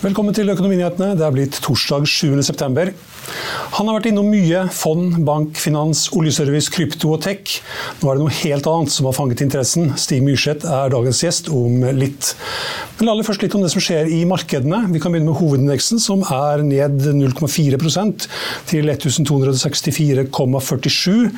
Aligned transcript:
Velkommen 0.00 0.32
til 0.32 0.48
Økonominyhetene. 0.48 1.12
Det 1.12 1.20
er 1.26 1.32
blitt 1.34 1.58
torsdag 1.60 2.06
7.9. 2.08 2.94
Han 3.76 3.84
har 3.84 3.92
vært 3.98 4.06
innom 4.08 4.30
mye 4.32 4.62
fond, 4.72 5.12
bank, 5.28 5.60
finans, 5.60 6.08
oljeservice, 6.16 6.72
krypto 6.72 7.12
og 7.12 7.20
tech. 7.26 7.60
Nå 8.00 8.08
er 8.08 8.16
det 8.16 8.24
noe 8.24 8.32
helt 8.38 8.64
annet 8.70 8.88
som 8.94 9.04
har 9.10 9.18
fanget 9.18 9.42
interessen. 9.44 9.92
Stig 10.00 10.24
Myrseth 10.24 10.64
er 10.64 10.88
dagens 10.96 11.20
gjest 11.20 11.52
om 11.52 11.84
litt. 11.98 12.32
Men 12.96 13.12
aller 13.12 13.28
først 13.28 13.44
litt 13.44 13.52
om 13.58 13.60
det 13.60 13.68
som 13.74 13.84
skjer 13.84 14.08
i 14.08 14.24
markedene. 14.24 14.88
Vi 14.88 14.96
kan 15.04 15.12
begynne 15.12 15.28
med 15.34 15.40
hovedindeksen, 15.42 16.00
som 16.00 16.24
er 16.32 16.64
ned 16.64 17.04
0,4% 17.20 18.24
til 18.72 18.88
1264,47. 18.96 21.28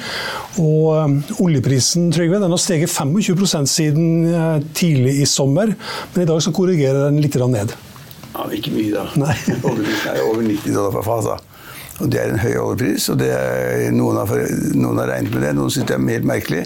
Og 0.62 1.02
um, 1.02 1.18
oljeprisen 1.42 2.14
Trygve, 2.14 2.38
den 2.38 2.54
har 2.54 2.62
steget 2.62 2.94
25 2.94 3.66
siden 3.66 4.30
uh, 4.30 4.62
tidlig 4.70 5.18
i 5.18 5.26
sommer, 5.26 5.74
men 6.14 6.22
i 6.22 6.30
dag 6.30 6.38
så 6.46 6.54
korrigerer 6.54 7.08
den 7.08 7.18
litt 7.26 7.34
ned. 7.42 7.74
Ja, 8.32 8.44
men 8.46 8.56
ikke 8.56 8.72
mye, 8.72 8.92
da. 8.94 9.06
Oljeprisen 9.68 10.12
er 10.14 10.22
over 10.24 10.44
90 10.46 10.76
dollar 10.76 10.94
for 10.94 11.06
fasa. 11.06 11.38
Og 12.00 12.12
det 12.12 12.20
er 12.20 12.32
en 12.32 12.40
høy 12.40 12.54
oljepris. 12.56 13.08
og 13.12 13.24
er, 13.26 13.90
noen, 13.94 14.20
har, 14.22 14.46
noen, 14.74 15.00
har, 15.02 15.10
regnet 15.12 15.34
med 15.34 15.44
det, 15.44 15.56
noen 15.58 15.72
syns 15.72 15.88
det 15.90 15.98
er 15.98 16.06
helt 16.16 16.28
merkelig. 16.28 16.64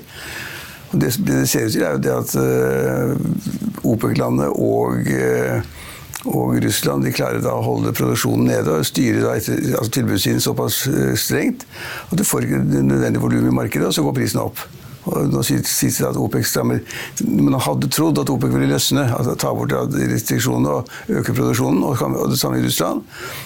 Og 0.93 1.01
det, 1.03 1.11
det 1.27 1.43
ser 1.51 1.67
ut 1.67 1.75
til, 1.75 1.83
er 1.83 1.97
jo 1.97 2.05
det 2.05 2.15
at 2.15 2.37
uh, 2.39 3.91
OPEC-landet 3.91 4.55
og, 4.55 5.11
uh, 5.11 6.31
og 6.31 6.55
Russland 6.63 7.05
de 7.05 7.15
klarer 7.15 7.43
da 7.43 7.57
å 7.57 7.65
holde 7.67 7.95
produksjonen 7.97 8.47
nede 8.53 8.79
og 8.79 8.87
styre 8.87 9.35
etter, 9.35 9.59
altså 9.75 9.97
tilbudssiden 9.99 10.43
såpass 10.45 10.85
uh, 10.87 11.13
strengt 11.19 11.67
at 12.07 12.15
du 12.17 12.25
får 12.25 12.47
ikke 12.47 12.63
nødvendig 12.87 13.23
volum 13.23 13.51
i 13.51 13.59
markedet, 13.59 13.91
og 13.91 13.99
så 13.99 14.07
går 14.07 14.17
prisen 14.23 14.45
opp. 14.47 14.63
Nå 15.07 15.43
sies 15.47 15.99
det 16.01 16.09
at 16.09 16.19
OPEC 16.19 16.49
strammer 16.51 16.81
Man 17.27 17.61
hadde 17.63 17.91
trodd 17.95 18.19
at 18.19 18.31
OPEC 18.33 18.55
ville 18.55 18.71
løsne, 18.73 19.05
altså 19.15 19.37
ta 19.39 19.53
bort 19.55 19.75
restriksjonene 19.95 20.73
og 20.73 21.21
øke 21.21 21.35
produksjonen, 21.37 21.85
og 21.87 22.31
det 22.31 22.41
samme 22.41 22.59
i 22.59 22.65
Russland. 22.65 23.05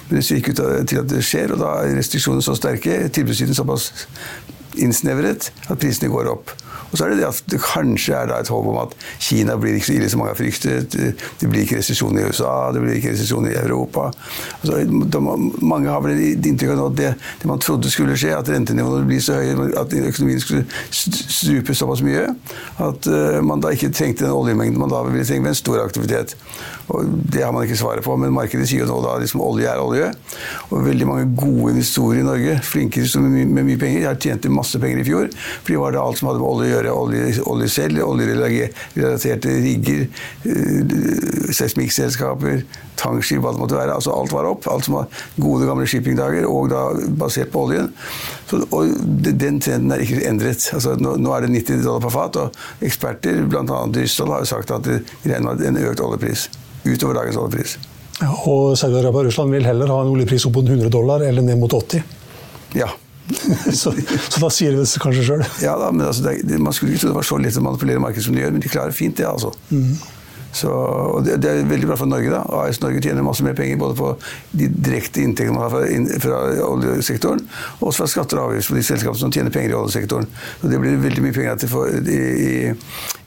Men 0.09 0.17
det 0.19 0.25
ser 0.27 0.41
ikke 0.41 0.55
ut 0.55 0.89
til 0.89 1.03
at 1.03 1.11
det 1.11 1.23
skjer, 1.27 1.55
og 1.55 1.63
da 1.63 1.75
er 1.83 1.99
restriksjonene 1.99 2.45
så 2.45 2.57
sterke, 2.57 3.03
tilbudssiden 3.13 3.57
såpass 3.57 3.91
innsnevret, 4.81 5.51
at 5.69 5.81
prisene 5.83 6.11
går 6.13 6.33
opp. 6.33 6.55
Og 6.91 6.99
så 6.99 7.05
er 7.05 7.13
det 7.13 7.21
det 7.21 7.29
at 7.29 7.43
det 7.53 7.61
kanskje 7.63 8.17
er 8.19 8.33
et 8.35 8.51
håp 8.51 8.67
om 8.73 8.81
at 8.83 8.95
Kina 9.23 9.57
blir 9.61 9.79
ikke 9.79 9.91
så 9.91 9.97
ille 9.97 10.11
som 10.11 10.23
mange 10.23 10.35
har 10.35 10.41
fryktet. 10.41 10.97
Det 11.41 11.51
blir 11.51 11.65
ikke 11.65 11.79
resesjon 11.81 12.19
i 12.19 12.25
USA, 12.27 12.71
det 12.75 12.83
blir 12.83 12.99
ikke 12.99 13.15
resesjon 13.15 13.47
i 13.51 13.55
Europa. 13.55 14.11
Altså, 14.61 14.81
de, 14.85 15.23
mange 15.63 15.91
har 15.91 16.03
vel 16.05 16.19
inntrykk 16.21 16.75
av 16.75 16.85
at 16.91 16.99
det, 16.99 17.13
det, 17.43 17.51
man 17.51 17.63
trodde 17.63 17.93
skulle 17.93 18.19
skje, 18.19 18.33
at 18.37 18.51
rentenivåene 18.51 19.07
blir 19.09 19.23
så 19.25 19.39
høye, 19.39 19.71
at 19.81 19.95
økonomien 20.01 20.43
skulle 20.43 20.67
strupe 20.91 21.77
såpass 21.77 22.03
mye, 22.07 22.27
at 22.83 23.11
uh, 23.11 23.39
man 23.47 23.63
da 23.63 23.73
ikke 23.75 23.93
trengte 23.95 24.27
den 24.27 24.35
oljemengden 24.35 24.81
man 24.81 24.93
da 24.93 25.05
ville 25.07 25.27
trenge 25.27 25.47
ved 25.47 25.55
en 25.55 25.63
stor 25.63 25.83
aktivitet. 25.85 26.37
Og 26.91 27.07
det 27.07 27.45
har 27.45 27.53
man 27.55 27.65
ikke 27.65 27.79
svaret 27.79 28.05
på, 28.05 28.17
men 28.19 28.35
markedet 28.35 28.67
sier 28.69 28.83
jo 28.83 28.89
nå 28.91 28.99
da 29.05 29.15
liksom 29.23 29.43
olje 29.45 29.69
er 29.71 29.79
olje. 29.83 30.09
Og 30.71 30.83
veldig 30.89 31.07
mange 31.07 31.29
gode 31.39 31.75
investorer 31.77 32.23
i 32.23 32.27
Norge, 32.27 32.57
flinke 32.67 32.99
investorer 32.99 33.29
med, 33.31 33.53
med 33.55 33.69
mye 33.69 33.81
penger, 33.81 34.01
de 34.01 34.09
har 34.09 34.19
tjent 34.19 34.49
masse 34.51 34.81
penger 34.83 35.03
i 35.03 35.07
fjor, 35.07 35.31
for 35.61 35.71
de 35.71 35.79
var 35.79 35.95
det 35.95 36.03
alt 36.03 36.19
som 36.19 36.31
hadde 36.31 36.43
med 36.43 36.49
olje 36.51 36.67
å 36.67 36.73
gjøre 36.73 36.80
olje, 36.89 37.69
selv, 37.69 38.01
oljerelaterte 38.07 39.57
rigger, 39.61 40.07
uh, 40.47 41.53
seismikkselskaper, 41.53 42.63
tankskip, 43.01 43.43
hva 43.45 43.53
det 43.55 43.63
måtte 43.63 43.79
være. 43.79 43.97
Altså 43.97 44.15
alt 44.15 44.33
var 44.33 44.49
opp. 44.49 44.69
Alt 44.71 44.89
som 44.89 44.99
var 45.01 45.21
gode, 45.41 45.69
gamle 45.69 45.87
shippingdager, 45.91 46.49
og 46.49 46.71
da 46.73 46.87
basert 47.21 47.53
på 47.53 47.67
oljen. 47.67 47.91
Så, 48.51 48.63
og 48.71 48.91
den 49.27 49.61
trenden 49.63 49.95
er 49.95 50.05
ikke 50.05 50.25
endret. 50.29 50.71
Altså, 50.77 50.97
nå, 51.01 51.17
nå, 51.21 51.35
er 51.37 51.47
det 51.47 51.55
90 51.59 51.85
dollar 51.85 52.07
per 52.07 52.17
fat, 52.17 52.41
og 52.41 52.87
eksperter, 52.89 53.45
bl.a. 53.51 53.85
Rysdal, 53.97 54.35
har 54.35 54.45
jo 54.45 54.51
sagt 54.55 54.75
at 54.77 54.89
de 54.89 55.01
regner 55.27 55.53
med 55.53 55.67
en 55.71 55.83
økt 55.91 56.05
oljepris. 56.05 56.49
Utover 56.87 57.21
dagens 57.21 57.37
oljepris. 57.41 57.77
Ja, 58.21 58.33
og 58.49 58.75
Saudi-Arabia 58.77 59.23
og 59.23 59.31
Russland 59.31 59.55
vil 59.57 59.65
heller 59.65 59.93
ha 59.93 60.03
en 60.05 60.11
oljepris 60.13 60.45
opp 60.49 60.59
mot 60.59 60.69
100 60.69 60.93
dollar 60.93 61.25
eller 61.25 61.45
ned 61.45 61.61
mot 61.61 61.73
80. 61.73 62.03
Ja, 62.77 62.91
så, 63.81 63.93
så, 63.93 64.41
da 64.41 64.51
sier 64.53 64.77
det 64.77 64.87
seg 64.91 65.05
kanskje 65.05 65.27
sjøl? 65.27 65.45
Ja 65.65 65.77
da, 65.81 65.91
men 65.95 66.07
altså, 66.07 66.35
det, 66.35 66.61
man 66.63 66.77
skulle 66.77 66.95
ikke 66.95 67.05
tro 67.05 67.13
det 67.13 67.19
var 67.21 67.29
så 67.29 67.41
lett 67.43 67.59
å 67.61 67.65
manipulere 67.65 68.03
markedet 68.03 68.27
som 68.27 68.37
de 68.37 68.43
gjør, 68.45 68.57
men 68.57 68.65
de 68.65 68.73
klarer 68.73 68.97
fint 68.97 69.17
det, 69.19 69.29
altså. 69.29 69.53
Mm. 69.71 69.95
Så, 70.53 70.71
det, 71.25 71.37
det, 71.43 71.51
er 71.51 71.69
veldig 71.69 71.89
bra 71.91 71.97
for 72.01 72.11
Norge. 72.11 72.31
da. 72.33 72.43
AS 72.61 72.81
Norge 72.83 73.03
tjener 73.05 73.23
masse 73.27 73.45
mer 73.47 73.55
penger 73.59 73.79
både 73.79 73.97
på 73.99 74.11
de 74.59 74.67
direkte 74.71 75.23
inntektene 75.23 75.55
man 75.55 75.67
har 75.67 75.73
fra, 75.75 75.83
in, 75.95 76.09
fra 76.23 76.41
oljesektoren, 76.67 77.45
og 77.79 77.91
også 77.91 78.03
fra 78.03 78.09
skatter 78.15 78.41
og 78.41 78.51
avgifter 78.51 78.75
på 78.75 78.81
de 78.81 78.87
selskapene 78.89 79.23
som 79.23 79.35
tjener 79.35 79.55
penger 79.55 79.75
i 79.75 79.79
oljesektoren. 79.79 80.27
Så 80.61 80.73
Det 80.73 80.81
blir 80.83 80.99
veldig 81.05 81.25
mye 81.27 81.37
penger 81.37 81.61
til 81.63 81.71
for, 81.71 81.91
i, 81.91 82.19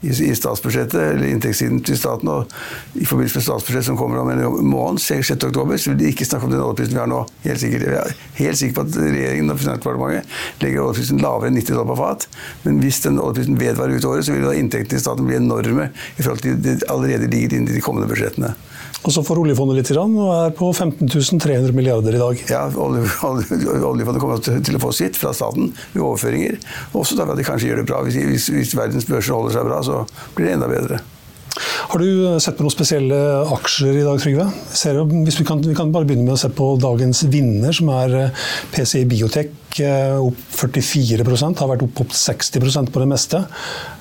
i, 0.03 0.11
i, 0.11 0.33
statsbudsjettet, 0.35 0.99
eller 0.99 1.31
inntektssiden 1.31 1.79
til 1.87 1.99
staten. 1.99 2.27
og 2.27 2.51
I 2.99 3.07
forbindelse 3.07 3.39
med 3.39 3.47
statsbudsjettet 3.47 3.89
som 3.91 3.99
kommer 3.99 4.19
om 4.19 4.33
en 4.33 4.43
måned, 4.67 4.99
6. 5.03 5.31
oktober, 5.47 5.77
så 5.77 5.93
vil 5.93 6.01
de 6.01 6.11
ikke 6.11 6.27
snakke 6.27 6.49
om 6.49 6.53
den 6.53 6.63
oljeprisen 6.65 6.97
vi 6.97 7.03
har 7.03 7.11
nå. 7.11 7.23
Helt 7.47 7.63
sikkert. 7.63 7.87
Jeg 7.87 8.01
er 8.03 8.43
helt 8.43 8.59
sikker 8.59 8.81
på 8.81 8.87
at 8.87 8.99
regjeringen 8.99 9.53
og 9.53 9.63
Finansdepartementet 9.63 10.63
legger 10.63 10.83
oljeprisen 10.83 11.23
lavere 11.23 11.51
enn 11.51 11.59
90 11.61 11.71
dollar 11.71 11.89
på 11.93 11.99
fat. 12.01 12.27
Men 12.67 12.83
hvis 12.83 12.99
den 13.07 13.21
oljeprisen 13.23 13.59
vedvarer 13.59 13.95
ut 13.95 14.09
året, 14.11 14.27
så 14.27 14.35
vil 14.35 14.47
da 14.47 14.55
inntektene 14.57 14.97
til 14.97 15.03
staten 15.03 15.27
bli 15.29 15.39
enorme 15.39 15.89
i 16.17 16.21
forhold 16.21 16.43
til 16.43 16.59
det 16.63 16.79
allerede 16.91 17.12
allerede 17.13 17.33
ligger 17.33 17.57
inne 17.57 17.71
i 17.71 17.77
de 17.77 17.83
kommende 17.83 18.09
budsjettene. 18.11 18.53
Og 19.03 19.11
så 19.11 19.23
får 19.25 19.41
oljefondet 19.41 19.81
litt 19.81 19.89
og 19.99 20.29
er 20.31 20.53
på 20.55 20.69
15 20.71 21.09
300 21.11 21.73
milliarder 21.75 22.15
i 22.15 22.21
dag. 22.21 22.43
Ja, 22.51 22.63
oljefondet 22.71 24.21
kommer 24.21 24.39
til 24.39 24.77
å 24.79 24.83
få 24.83 24.93
sitt 24.95 25.19
fra 25.19 25.33
staten 25.35 25.73
ved 25.91 26.03
overføringer. 26.03 26.59
Også 26.95 27.17
vi 27.19 27.25
at 27.25 27.41
de 27.41 27.47
kanskje 27.47 27.71
gjør 27.71 27.83
det 27.83 27.89
bra. 27.89 28.03
Hvis, 28.07 28.21
hvis, 28.29 28.47
hvis 28.55 28.77
verdens 28.79 29.09
børser 29.09 29.35
holder 29.35 29.57
seg 29.57 29.67
bra, 29.67 29.81
så 29.83 30.05
blir 30.37 30.47
det 30.47 30.55
enda 30.55 30.71
bedre. 30.71 31.01
Har 31.91 32.01
du 32.01 32.39
sett 32.41 32.55
på 32.57 32.65
noen 32.65 32.73
spesielle 32.73 33.17
aksjer 33.53 33.99
i 33.99 34.05
dag, 34.05 34.17
Trygve? 34.23 34.47
Vi 34.47 35.45
kan, 35.45 35.61
vi, 35.61 35.75
kan, 35.77 35.91
bare 35.93 36.07
begynne 36.07 36.25
med 36.25 36.37
å 36.37 36.39
se 36.41 36.49
på 36.49 36.71
dagens 36.81 37.25
vinner, 37.29 37.75
som 37.75 37.91
er 37.93 38.15
eh, 38.17 38.47
PCI 38.73 39.03
Biotech. 39.11 39.51
Eh, 39.83 40.15
opp 40.17 40.57
44% 40.63 41.61
har 41.61 41.69
vært 41.75 41.85
opp, 41.85 42.01
opp 42.07 42.17
60% 42.17 42.89
på 42.93 43.03
det 43.03 43.09
meste. 43.11 43.43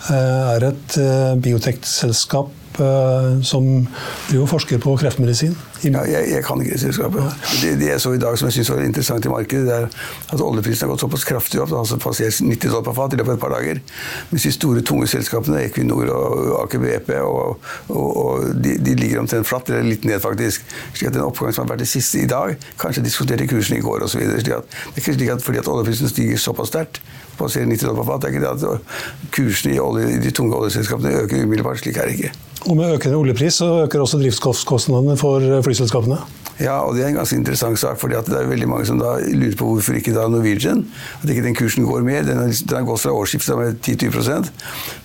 Eh, 0.08 0.40
er 0.54 0.68
et 0.70 0.98
biotekselskap 1.44 2.61
Eh, 2.80 3.40
som 3.42 3.88
jo 4.32 4.46
forsker 4.48 4.78
på 4.80 4.94
kreftmedisin. 4.96 5.52
Ja, 5.82 6.04
jeg, 6.08 6.28
jeg, 6.30 6.44
kan 6.46 6.60
ikke 6.62 6.78
selskapet. 6.78 7.34
Det, 7.60 7.72
det, 7.80 7.88
jeg 7.90 8.00
så 8.00 8.12
i 8.16 8.20
dag 8.22 8.38
som 8.38 8.48
jeg 8.48 8.56
syns 8.56 8.70
var 8.72 8.80
interessant 8.86 9.26
i 9.26 9.32
markedet, 9.32 9.66
det 9.66 9.74
er 9.76 9.88
at 10.32 10.44
oljeprisen 10.44 10.86
har 10.86 10.92
gått 10.94 11.02
såpass 11.02 11.26
kraftig 11.28 11.60
opp. 11.60 11.74
altså 11.76 11.98
passert 12.00 12.38
90 12.40 12.70
dollar 12.70 12.86
per 12.86 12.96
fat 12.96 13.12
i 13.12 13.18
løpet 13.20 13.34
av 13.34 13.36
et 13.36 13.42
par 13.42 13.52
dager. 13.52 13.82
Mens 14.30 14.46
de 14.48 14.52
store, 14.56 14.84
tunge 14.88 15.10
selskapene, 15.10 15.64
Equinor 15.66 16.12
og 16.14 16.54
Aker 16.62 16.80
BP, 16.84 17.12
og, 17.20 17.66
og, 17.88 18.08
og 18.24 18.46
de, 18.64 18.78
de, 18.78 18.96
ligger 19.02 19.20
omtrent 19.20 19.48
flatt, 19.48 19.68
eller 19.68 19.90
litt 19.90 20.06
ned, 20.08 20.22
faktisk. 20.22 20.64
slik 20.94 21.10
at 21.10 21.18
Den 21.18 21.26
oppgangen 21.26 21.58
som 21.58 21.66
har 21.66 21.74
vært 21.74 21.84
det 21.84 21.90
siste 21.92 22.22
i 22.22 22.30
dag, 22.30 22.56
kanskje 22.80 23.04
diskuterte 23.04 23.50
kursen 23.50 23.76
i 23.76 23.84
går 23.84 24.06
osv. 24.06 24.22
Det 24.22 24.54
er 24.54 24.64
ikke 24.96 25.18
slik 25.18 25.34
at 25.34 25.44
fordi 25.44 25.60
at 25.60 25.68
oljeprisen 25.68 26.08
stiger 26.08 26.40
såpass 26.40 26.72
sterkt, 26.72 27.02
passerer 27.38 27.69
90 27.70 27.88
dollar 27.88 28.03
per 28.03 28.10
fat, 28.10 28.22
det 28.22 28.28
er 28.28 28.34
ikke 28.37 28.44
det 28.44 28.70
at 28.72 29.31
kursene 29.37 29.75
i, 29.75 29.81
olje, 29.82 30.20
de 30.22 30.34
tunge 30.34 30.56
oljeselskapene 30.59 31.15
øker 31.25 31.44
umiddelbart. 31.47 31.82
Slik 31.82 31.97
er 31.97 32.10
det 32.10 32.19
ikke. 32.19 32.32
Og 32.69 32.76
med 32.78 32.94
økende 32.94 33.19
oljepris 33.19 33.59
så 33.62 33.70
øker 33.87 34.04
også 34.04 34.20
driftskostnadene 34.22 35.16
for 35.19 35.43
flyselskapene? 35.66 36.20
Ja, 36.60 36.82
og 36.84 36.94
det 36.94 37.04
er 37.04 37.10
en 37.10 37.16
ganske 37.16 37.36
interessant 37.36 37.78
sak. 37.78 37.98
fordi 38.00 38.18
det 38.26 38.36
er 38.36 38.48
veldig 38.48 38.68
mange 38.68 38.86
som 38.86 38.98
da 39.00 39.14
lurer 39.24 39.56
på 39.56 39.68
hvorfor 39.70 39.96
ikke 39.96 40.12
da 40.14 40.26
Norwegian 40.28 40.84
At 41.22 41.30
ikke 41.30 41.44
den 41.44 41.56
kursen 41.56 41.84
går 41.84 42.02
mer. 42.04 42.22
Den 42.22 42.38
har, 42.38 42.84
gått 42.84 43.00
fra 43.00 43.12
årsskiftet 43.12 43.56
med 43.56 43.80
10-20% 43.80 44.50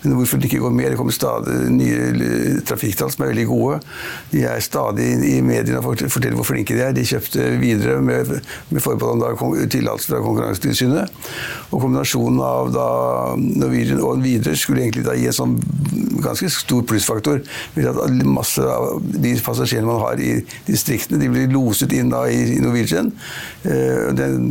Men 0.02 0.16
hvorfor 0.18 0.36
den 0.36 0.48
ikke 0.50 0.60
går 0.60 0.70
mer? 0.70 0.90
Det 0.90 0.98
kommer 1.00 1.12
stadig 1.12 1.56
nye 1.72 2.60
trafikktall 2.68 3.10
som 3.12 3.24
er 3.24 3.32
veldig 3.32 3.46
gode. 3.48 3.80
De 4.32 4.44
er 4.44 4.60
stadig 4.60 5.08
i 5.28 5.40
mediene 5.40 5.80
og 5.80 5.96
forteller 5.96 6.36
hvor 6.36 6.48
flinke 6.48 6.76
de 6.76 6.84
er. 6.84 6.92
De 6.96 7.06
kjøpte 7.06 7.48
videre 7.62 8.00
med, 8.02 8.34
med 8.70 8.84
forbehold 8.84 9.24
om 9.24 9.56
tillatelse 9.70 10.12
fra 10.12 10.22
Konkurransetilsynet. 10.24 11.16
Og 11.70 11.80
kombinasjonen 11.80 12.40
av 12.44 12.72
da 12.74 12.88
Norwegian 13.38 14.02
og 14.04 14.22
Widerøe 14.24 14.58
skulle 14.58 14.84
egentlig 14.84 15.06
da 15.08 15.16
gi 15.18 15.28
en 15.30 15.38
sånn 15.38 15.56
ganske 16.24 16.50
stor 16.52 16.84
plussfaktor. 16.88 17.42
At 17.78 18.24
masse 18.26 18.62
av 18.62 18.98
de 19.02 19.34
passasjerene 19.44 19.88
man 19.88 20.00
har 20.02 20.22
i 20.22 20.32
distriktene, 20.68 21.20
de 21.22 21.30
blir 21.32 21.52
loset 21.52 21.92
inn 21.96 22.12
da 22.12 22.24
i 22.30 22.58
Norwegian. 22.62 23.12
Eh, 23.64 24.08
det 24.16 24.26
er 24.26 24.36
en 24.36 24.50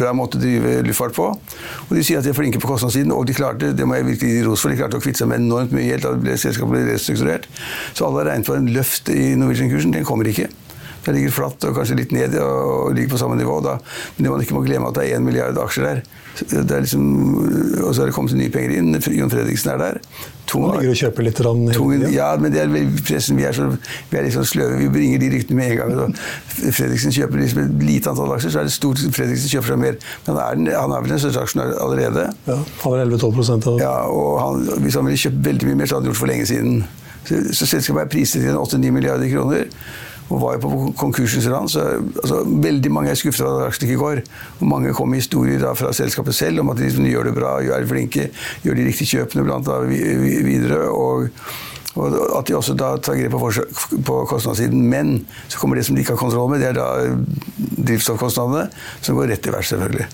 bra 0.00 0.14
måte 0.16 0.38
å 0.38 0.42
drive 0.42 0.80
luftfart 0.86 1.16
på. 1.16 1.28
Og 1.88 1.92
De 1.96 2.04
sier 2.06 2.20
at 2.20 2.26
de 2.26 2.32
er 2.32 2.38
flinke 2.38 2.62
på 2.62 2.70
kostnadssiden, 2.70 3.12
og 3.14 3.26
de 3.28 3.36
klarte 3.36 3.74
det 3.76 3.86
må 3.88 3.98
jeg 3.98 4.08
virkelig 4.12 4.32
gi 4.36 4.46
ros 4.46 4.64
for, 4.64 4.72
de 4.72 4.80
klarte 4.80 5.00
å 5.00 5.04
kvitte 5.04 5.22
seg 5.22 5.30
med 5.32 5.42
enormt 5.44 5.74
mye 5.76 5.88
gjeld 5.90 6.08
da 6.08 6.38
selskapet 6.40 6.74
ble 6.74 6.86
restrukturert. 6.92 7.48
Så 7.94 8.06
alle 8.06 8.22
har 8.22 8.32
regnet 8.32 8.50
på 8.50 8.56
en 8.56 8.72
løft 8.74 9.12
i 9.12 9.32
Norwegian-kursen. 9.40 9.94
Den 9.96 10.08
kommer 10.08 10.28
ikke. 10.30 10.50
Den 11.06 11.16
ligger 11.16 11.32
flatt 11.32 11.64
og 11.68 11.76
kanskje 11.78 11.96
litt 12.00 12.12
ned 12.12 12.34
og 12.42 12.94
ligger 12.96 13.14
på 13.14 13.20
samme 13.22 13.38
nivå. 13.40 13.60
Da. 13.64 13.78
Men 14.16 14.26
det 14.26 14.34
man 14.34 14.42
ikke 14.44 14.58
må 14.58 14.64
glemme 14.66 14.90
at 14.90 14.98
det 14.98 15.06
er 15.06 15.18
én 15.18 15.24
milliard 15.24 15.58
aksjer 15.62 15.86
der. 15.88 16.02
Liksom, 16.40 17.06
og 17.84 17.94
så 17.94 18.02
har 18.02 18.10
det 18.10 18.14
kommet 18.16 18.36
nye 18.38 18.52
penger 18.52 18.76
inn. 18.78 18.94
Jon 19.16 19.32
Fredriksen 19.32 19.72
er 19.74 19.80
der. 19.80 19.98
Tung, 20.50 20.64
Man 20.66 20.80
ligger 20.80 20.94
og 20.96 20.98
kjøper 20.98 21.26
litt 21.26 21.40
rann, 21.46 21.66
tung, 21.74 22.04
Ja, 22.10 22.32
men 22.40 22.50
det 22.50 22.62
er 22.64 22.72
pressen, 23.06 23.38
vi 23.38 23.44
er, 23.46 23.54
så, 23.54 23.68
vi 24.10 24.18
er 24.18 24.24
litt 24.26 24.34
sånn 24.34 24.48
sløve. 24.50 24.80
Vi 24.80 24.88
bringer 24.90 25.20
de 25.22 25.28
ryktene 25.34 25.60
med 25.60 25.74
en 25.76 25.78
gang. 25.78 26.14
Så 26.56 26.72
Fredriksen 26.74 27.14
kjøper 27.14 27.42
liksom 27.42 27.62
et 27.62 27.84
lite 27.86 28.10
antall 28.10 28.34
aksjer, 28.34 28.54
så 28.56 28.62
er 28.62 28.70
det 28.70 28.74
stort 28.74 29.04
Fredriksen 29.14 29.52
kjøper 29.52 29.74
seg 29.74 29.82
mer. 29.84 29.98
Men 30.26 30.40
han 30.40 30.66
er, 30.66 30.74
han 30.80 30.96
er 30.96 31.04
vel 31.06 31.14
en 31.14 31.22
største 31.22 31.44
aksjonær 31.44 31.76
allerede. 31.84 32.26
Ja, 32.48 32.58
Han 32.82 32.98
er 32.98 33.06
11-12 33.06 33.68
av 33.70 33.82
Ja, 33.84 33.94
og 34.10 34.30
han, 34.42 34.68
Hvis 34.82 34.98
han 34.98 35.06
ville 35.06 35.22
kjøpt 35.22 35.42
veldig 35.46 35.70
mye 35.70 35.82
mer, 35.82 35.90
så 35.90 35.98
hadde 35.98 36.08
han 36.08 36.10
gjort 36.10 36.18
det 36.18 36.24
for 36.24 36.32
lenge 36.34 36.50
siden. 36.50 36.80
Så, 37.28 37.42
så 37.54 37.68
selskapet 37.76 38.06
er 38.08 38.14
priset 38.16 38.42
til 38.46 38.58
8-9 38.58 38.94
milliarder 38.96 39.30
kroner. 39.30 39.68
Og 40.30 40.42
var 40.42 40.56
jo 40.56 40.62
på 40.62 40.92
konkursens 41.00 41.48
rand. 41.50 41.70
Så 41.72 41.82
altså, 42.22 42.42
veldig 42.46 42.92
mange 42.94 43.10
er 43.10 43.18
skuffet 43.18 43.46
over 43.46 43.64
at 43.64 43.72
aksjen 43.72 43.88
ikke 43.88 44.02
går. 44.02 44.22
Og 44.60 44.70
mange 44.70 44.94
kom 44.94 45.10
med 45.10 45.22
historier 45.22 45.62
da, 45.62 45.74
fra 45.78 45.90
selskapet 45.96 46.36
selv 46.36 46.62
om 46.62 46.70
at 46.70 46.78
de 46.78 46.86
liksom, 46.86 47.08
gjør 47.10 47.30
det 47.30 47.34
bra, 47.38 47.56
er 47.62 47.88
flinke, 47.90 48.30
gjør 48.62 48.78
de 48.78 48.86
riktige 48.86 49.18
kjøpene 49.18 49.46
blant 49.48 49.68
annet 49.74 50.46
videre. 50.46 50.86
og 50.88 51.28
og 51.98 52.14
at 52.38 52.46
de 52.46 52.54
også 52.54 52.76
da 52.78 52.92
tar 53.02 53.16
grep 53.18 53.32
på, 53.34 53.50
på 54.06 54.18
kostnadssiden. 54.30 54.84
Men 54.86 55.26
så 55.50 55.58
kommer 55.58 55.76
det 55.76 55.88
som 55.88 55.96
de 55.96 56.04
ikke 56.04 56.14
har 56.14 56.22
kontroll 56.22 56.52
med, 56.52 56.62
det 56.62 56.70
er 56.70 56.78
da 56.78 57.16
drivstoffkostnadene, 57.58 58.68
som 59.02 59.18
går 59.18 59.32
rett 59.32 59.50
i 59.50 59.54
vers, 59.56 59.72
selvfølgelig. 59.74 60.06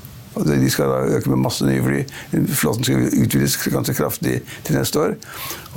De 0.45 0.71
skal 0.71 0.91
da 0.93 1.17
øke 1.17 1.31
med 1.33 1.41
masse 1.47 1.65
nye 1.65 1.83
fly. 1.85 2.03
Flåten 2.53 2.85
skal 2.85 3.07
utvides 3.23 3.57
ganske 3.73 3.95
kraftig 3.97 4.41
til 4.67 4.77
neste 4.77 5.01
år. 5.01 5.17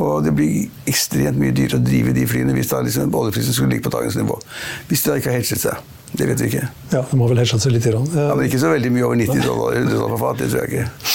Og 0.04 0.26
det 0.26 0.34
blir 0.36 0.68
ekstremt 0.90 1.40
mye 1.40 1.56
dyrere 1.56 1.80
å 1.80 1.86
drive 1.86 2.16
de 2.16 2.28
flyene 2.28 2.56
hvis 2.58 2.74
da 2.74 2.82
liksom 2.84 3.16
oljeprisen 3.16 3.56
skulle 3.56 3.76
ligge 3.76 3.88
på 3.88 3.96
dagens 3.96 4.20
nivå. 4.20 4.36
Hvis 4.90 5.06
de 5.06 5.14
da 5.14 5.20
ikke 5.22 5.32
har 5.32 5.40
hedget 5.40 5.64
seg. 5.64 5.96
Det 6.10 6.26
vet 6.26 6.42
vi 6.42 6.50
ikke. 6.50 6.68
Ja, 6.92 7.04
Det 7.06 7.18
må 7.18 7.28
vel 7.30 7.40
hedget 7.40 7.64
seg 7.64 7.76
litt. 7.76 7.86
Ja, 7.86 8.02
men 8.34 8.48
ikke 8.48 8.62
så 8.62 8.74
veldig 8.74 8.92
mye 8.96 9.08
over 9.08 9.20
90 9.22 9.46
dollar, 9.46 9.80
dollar 9.86 10.16
på 10.16 10.22
fat. 10.26 10.42
Det 10.42 10.52
tror 10.52 10.66
jeg 10.66 10.72
ikke. 10.74 11.10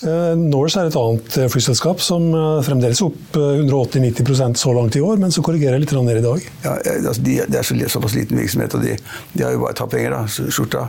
Eh, 0.00 0.32
Norse 0.40 0.80
er 0.80 0.88
et 0.88 0.96
annet 0.96 1.34
eh, 1.36 1.48
flyselskap 1.52 2.00
som 2.00 2.30
eh, 2.32 2.62
fremdeles 2.64 3.02
er 3.02 3.10
opp 3.10 3.36
180-90% 3.36 4.56
så 4.56 4.72
langt 4.72 4.96
i 4.96 5.02
år, 5.04 5.20
men 5.20 5.34
så 5.34 5.44
korrigerer 5.44 5.80
litt 5.82 5.92
ned 5.92 6.22
i 6.22 6.24
dag. 6.24 6.46
Ja, 6.64 6.78
altså 6.94 7.20
de, 7.20 7.36
Det 7.44 7.60
er 7.60 7.92
såpass 7.92 8.16
liten 8.16 8.40
virksomhet, 8.40 8.74
og 8.78 8.86
de, 8.86 8.96
de 9.34 9.44
har 9.44 9.52
jo 9.52 9.60
bare 9.66 9.76
tatt 9.76 9.92
penger, 9.92 10.16
da, 10.16 10.24
skjorta. 10.48 10.86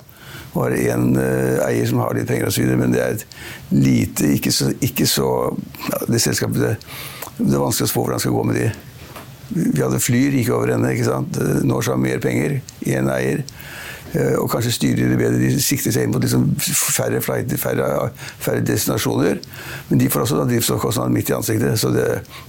Og 0.51 0.65
har 0.65 0.75
én 0.75 1.15
eier 1.63 1.87
som 1.87 2.01
har 2.03 2.15
litt 2.17 2.27
penger 2.27 2.49
osv., 2.49 2.67
men 2.75 2.91
det 2.91 3.01
er 3.01 3.13
et 3.15 3.25
lite 3.71 4.33
Ikke 4.35 4.51
så, 4.51 4.71
ikke 4.83 5.07
så 5.07 5.27
ja, 5.87 6.01
Det 6.11 6.19
selskapet 6.19 6.59
det, 6.59 6.71
det, 7.37 7.53
er 7.53 7.61
vanskelig 7.61 7.87
å 7.87 7.91
spå 7.93 8.03
hvordan 8.03 8.19
det 8.19 8.25
skal 8.25 8.35
gå 8.35 8.43
med 8.49 8.59
de. 8.59 8.71
Vi 9.51 9.83
hadde 9.83 9.99
Flyr 10.03 10.35
gikk 10.35 10.51
over 10.55 10.73
ende. 10.75 10.91
Norse 11.67 11.91
har 11.91 11.99
mer 11.99 12.19
penger. 12.23 12.59
Én 12.87 13.09
eier. 13.11 13.45
Eh, 14.11 14.35
og 14.39 14.49
kanskje 14.51 14.73
styrer 14.75 15.11
det 15.11 15.17
bedre. 15.19 15.39
De 15.39 15.61
sikter 15.63 15.93
seg 15.95 16.05
inn 16.05 16.13
mot 16.13 16.23
liksom 16.23 16.47
færre 16.59 17.21
flighter, 17.23 17.59
færre, 17.61 17.89
færre, 18.43 18.63
destinasjoner. 18.67 19.39
Men 19.89 20.01
de 20.01 20.09
får 20.11 20.25
også 20.25 20.45
drivstoffkostnader 20.49 21.13
midt 21.15 21.31
i 21.31 21.35
ansiktet. 21.37 21.79
Så 21.79 21.93
det, 21.95 22.07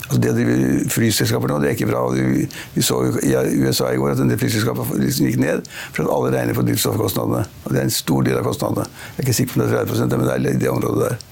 altså 0.08 0.20
det 0.22 0.32
å 0.32 0.36
drive 0.38 0.56
flyselskaper 0.92 1.52
nå, 1.52 1.60
det 1.62 1.70
er 1.70 1.76
ikke 1.78 1.90
bra. 1.90 2.04
Vi, 2.16 2.46
vi 2.74 2.86
så 2.86 3.02
i 3.22 3.34
USA 3.62 3.92
i 3.92 4.00
går 4.00 4.16
at 4.16 4.24
en 4.24 4.32
del 4.32 4.40
flyselskaper 4.40 4.96
liksom 5.02 5.30
gikk 5.30 5.42
ned 5.42 5.68
for 5.92 6.04
at 6.06 6.14
alle 6.16 6.32
regner 6.34 6.58
på 6.58 6.66
drivstoffkostnadene. 6.66 7.44
Og 7.64 7.70
det 7.70 7.82
er 7.82 7.86
en 7.86 7.94
stor 7.94 8.26
del 8.26 8.40
av 8.40 8.48
kostnadene. 8.48 8.88
Jeg 9.12 9.20
er 9.20 9.28
ikke 9.28 9.38
sikker 9.40 9.54
på 9.54 9.60
om 9.60 9.68
det 9.68 9.78
er 9.78 9.92
30% 9.92 10.18
men 10.18 10.26
det 10.28 10.34
er 10.34 10.56
i 10.56 10.64
det 10.64 10.72
området 10.72 11.12
der. 11.12 11.28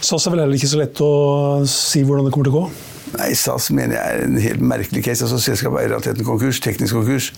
SAS 0.00 0.24
er 0.24 0.32
vel 0.32 0.44
heller 0.44 0.56
ikke 0.56 0.70
så 0.70 0.78
lett 0.80 1.02
å 1.04 1.10
si 1.68 2.04
hvordan 2.06 2.26
det 2.26 2.32
kommer 2.34 2.48
til 2.48 2.54
å 2.54 2.62
gå? 2.62 2.70
Nei, 3.10 3.32
SAS 3.34 3.70
mener 3.74 3.96
jeg 3.96 4.14
er 4.14 4.24
en 4.24 4.38
helt 4.38 4.62
merkelig 4.62 5.02
case. 5.02 5.26
altså 5.26 5.40
Selskapet 5.42 5.80
er 5.80 5.88
i 5.88 5.90
realiteten 5.90 6.26
konkurs, 6.26 6.60
teknisk 6.62 6.94
konkurs. 6.94 7.30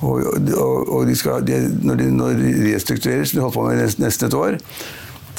Og, 0.00 0.22
og, 0.54 0.88
og 0.94 1.08
de 1.08 1.16
skal, 1.18 1.42
de, 1.46 1.58
når, 1.82 1.98
de, 1.98 2.74
restrukturerer, 2.74 3.24
som 3.26 3.38
de 3.38 3.44
holdt 3.44 3.56
på 3.56 3.66
med 3.66 3.82
nesten, 3.98 4.28
et 4.28 4.34
år, 4.38 4.58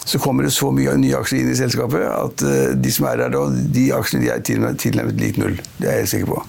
så 0.09 0.19
kommer 0.19 0.43
det 0.43 0.51
så 0.55 0.71
mye 0.73 0.95
nye 0.99 1.17
aksjer 1.19 1.43
inn 1.43 1.51
i 1.51 1.57
selskapet 1.57 2.03
at 2.03 2.43
uh, 2.43 2.71
de 2.75 2.91
som 2.91 3.07
er 3.07 3.21
der 3.23 3.35
da, 3.35 3.43
de 3.75 3.89
aksjene 3.95 4.25
de 4.25 4.31
er 4.33 4.43
tilnærmet 4.43 5.19
lik 5.21 5.37
null. 5.39 5.59
Det 5.77 5.87
er 5.87 5.99
jeg 5.99 6.03
helt 6.03 6.13
sikker 6.15 6.31
på. 6.33 6.45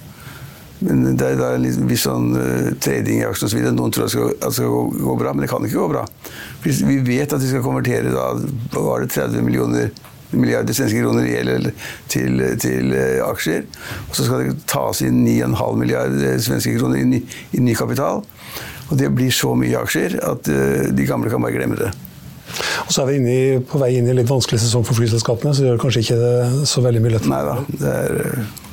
Men 0.80 1.02
det 1.10 1.26
er, 1.26 1.36
det 1.36 1.46
er 1.46 1.58
en 1.58 1.88
viss 1.90 2.06
sånn 2.08 2.30
uh, 2.34 2.70
trading 2.82 3.20
i 3.20 3.26
aksjene 3.28 3.50
osv. 3.50 3.72
Noen 3.76 3.94
tror 3.94 4.08
det 4.08 4.14
skal, 4.14 4.32
at 4.38 4.46
det 4.48 4.56
skal 4.58 4.72
gå, 4.72 4.84
gå, 5.04 5.16
bra, 5.22 5.34
men 5.34 5.44
det 5.44 5.50
kan 5.52 5.66
ikke 5.66 5.82
gå 5.82 5.90
bra. 5.92 6.06
Vi 6.64 7.00
vet 7.06 7.36
at 7.36 7.42
de 7.42 7.50
skal 7.50 7.66
konvertere 7.66 8.14
da, 8.14 8.30
var 8.78 9.04
det 9.04 9.12
30 9.12 9.44
millioner 9.46 9.92
milliarder 10.32 10.76
svenske 10.76 11.02
kroner 11.02 11.26
i 11.26 11.34
gjeld 11.34 11.70
til, 12.12 12.44
til, 12.62 12.92
eh, 12.96 13.22
aksjer. 13.24 13.64
Og 14.08 14.18
så 14.18 14.26
skal 14.26 14.44
det 14.44 14.58
tas 14.70 15.02
inn 15.06 15.24
9,5 15.26 15.80
milliarder 15.80 16.38
svenske 16.42 16.76
kroner 16.78 17.02
i, 17.02 17.22
i 17.56 17.64
ny 17.64 17.74
kapital. 17.78 18.22
Og 18.90 18.98
det 18.98 19.10
blir 19.14 19.34
så 19.34 19.54
mye 19.54 19.78
aksjer 19.78 20.16
at 20.26 20.48
uh, 20.50 20.88
de 20.90 21.04
gamle 21.06 21.30
kan 21.30 21.42
bare 21.42 21.54
glemme 21.54 21.78
det. 21.78 21.92
Og 22.86 22.90
så 22.90 23.04
er 23.04 23.12
vi 23.12 23.18
i, 23.30 23.42
på 23.62 23.78
vei 23.78 23.92
inn 23.94 24.08
i 24.08 24.10
en 24.10 24.18
litt 24.18 24.30
vanskelig 24.30 24.58
sesong 24.64 24.82
for 24.86 24.98
flyselskapene, 24.98 25.52
så 25.54 25.62
det 25.62 25.70
gjør 25.70 25.84
kanskje 25.84 26.02
ikke 26.02 26.64
så 26.66 26.82
veldig 26.82 27.04
mye 27.04 27.14
lettere. 27.14 27.30
Nei 27.30 27.44
da, 27.46 27.54
det 27.78 27.94
er... 28.00 28.68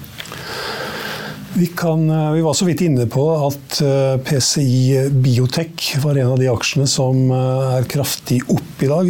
Vi, 1.57 1.67
kan, 1.67 2.09
eh, 2.09 2.31
vi, 2.31 2.41
var 2.41 2.53
så 2.53 2.65
vidt 2.65 2.81
inne 2.85 3.07
på 3.09 3.23
at 3.33 3.79
eh, 3.81 4.19
PCI 4.21 5.07
Biotech 5.09 5.87
var 6.03 6.19
en 6.21 6.35
av 6.35 6.37
de 6.37 6.51
aksjene 6.51 6.85
som 6.85 7.31
eh, 7.33 7.71
er 7.79 7.87
kraftig 7.89 8.43
opp 8.53 8.83
i 8.85 8.89
dag. 8.91 9.09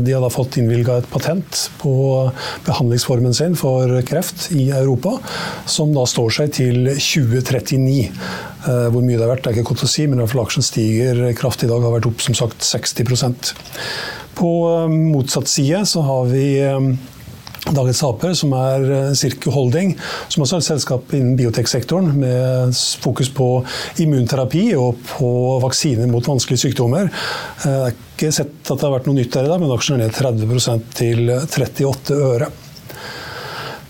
De 0.00 0.14
har 0.14 0.24
da 0.24 0.30
fått 0.32 0.56
innvilga 0.56 0.96
et 1.02 1.10
patent 1.12 1.66
på 1.82 1.92
behandlingsformen 2.64 3.36
sin 3.36 3.52
for 3.60 3.92
kreft 4.08 4.46
i 4.56 4.70
Europa, 4.72 5.18
som 5.68 5.92
da 5.92 6.06
står 6.08 6.32
seg 6.38 6.56
til 6.56 6.88
2039. 6.88 8.08
Hvor 8.64 9.04
mye 9.04 9.18
det 9.18 9.26
er 9.26 9.28
verdt, 9.34 9.50
er 9.50 9.58
ikke 9.58 9.74
godt 9.74 9.84
å 9.84 9.92
si, 9.92 10.06
men 10.08 10.16
i 10.16 10.24
hvert 10.24 10.32
fall 10.32 10.46
aksjen 10.46 10.64
stiger 10.64 11.20
kraftig 11.36 11.68
i 11.68 11.74
dag. 11.74 11.84
Har 11.84 11.98
vært 11.98 12.08
opp 12.08 12.24
som 12.24 12.36
sagt 12.38 12.64
60% 12.64 13.52
På 14.40 14.54
motsatt 14.88 15.52
side 15.52 15.84
så 15.90 16.08
har 16.08 16.32
vi 16.32 16.46
Dagens 17.64 18.00
Taper, 18.02 18.34
som 18.36 18.52
er 18.58 19.14
Sirku 19.16 19.48
Holding, 19.54 19.94
som 20.28 20.44
også 20.44 20.58
er 20.58 20.64
et 20.64 20.68
selskap 20.68 21.14
innen 21.16 21.36
bioteksektoren 21.38 22.10
med 22.20 22.74
fokus 23.00 23.30
på 23.32 23.48
immunterapi 24.04 24.66
og 24.76 25.00
på 25.14 25.30
vaksiner 25.64 26.10
mot 26.10 26.28
vanskelige 26.28 26.66
sykdommer. 26.66 27.08
Jeg 27.08 27.70
eh, 27.70 27.86
har 27.86 27.96
ikke 27.96 28.34
sett 28.34 28.68
at 28.68 28.76
det 28.76 28.84
har 28.84 28.94
vært 28.98 29.08
noe 29.08 29.16
nytt 29.16 29.32
der 29.32 29.48
i 29.48 29.54
dag, 29.54 29.62
men 29.62 29.72
aksjen 29.74 29.96
er 29.96 30.04
ned 30.04 30.18
30 30.20 30.84
til 31.00 31.32
38 31.32 32.20
øre. 32.34 32.52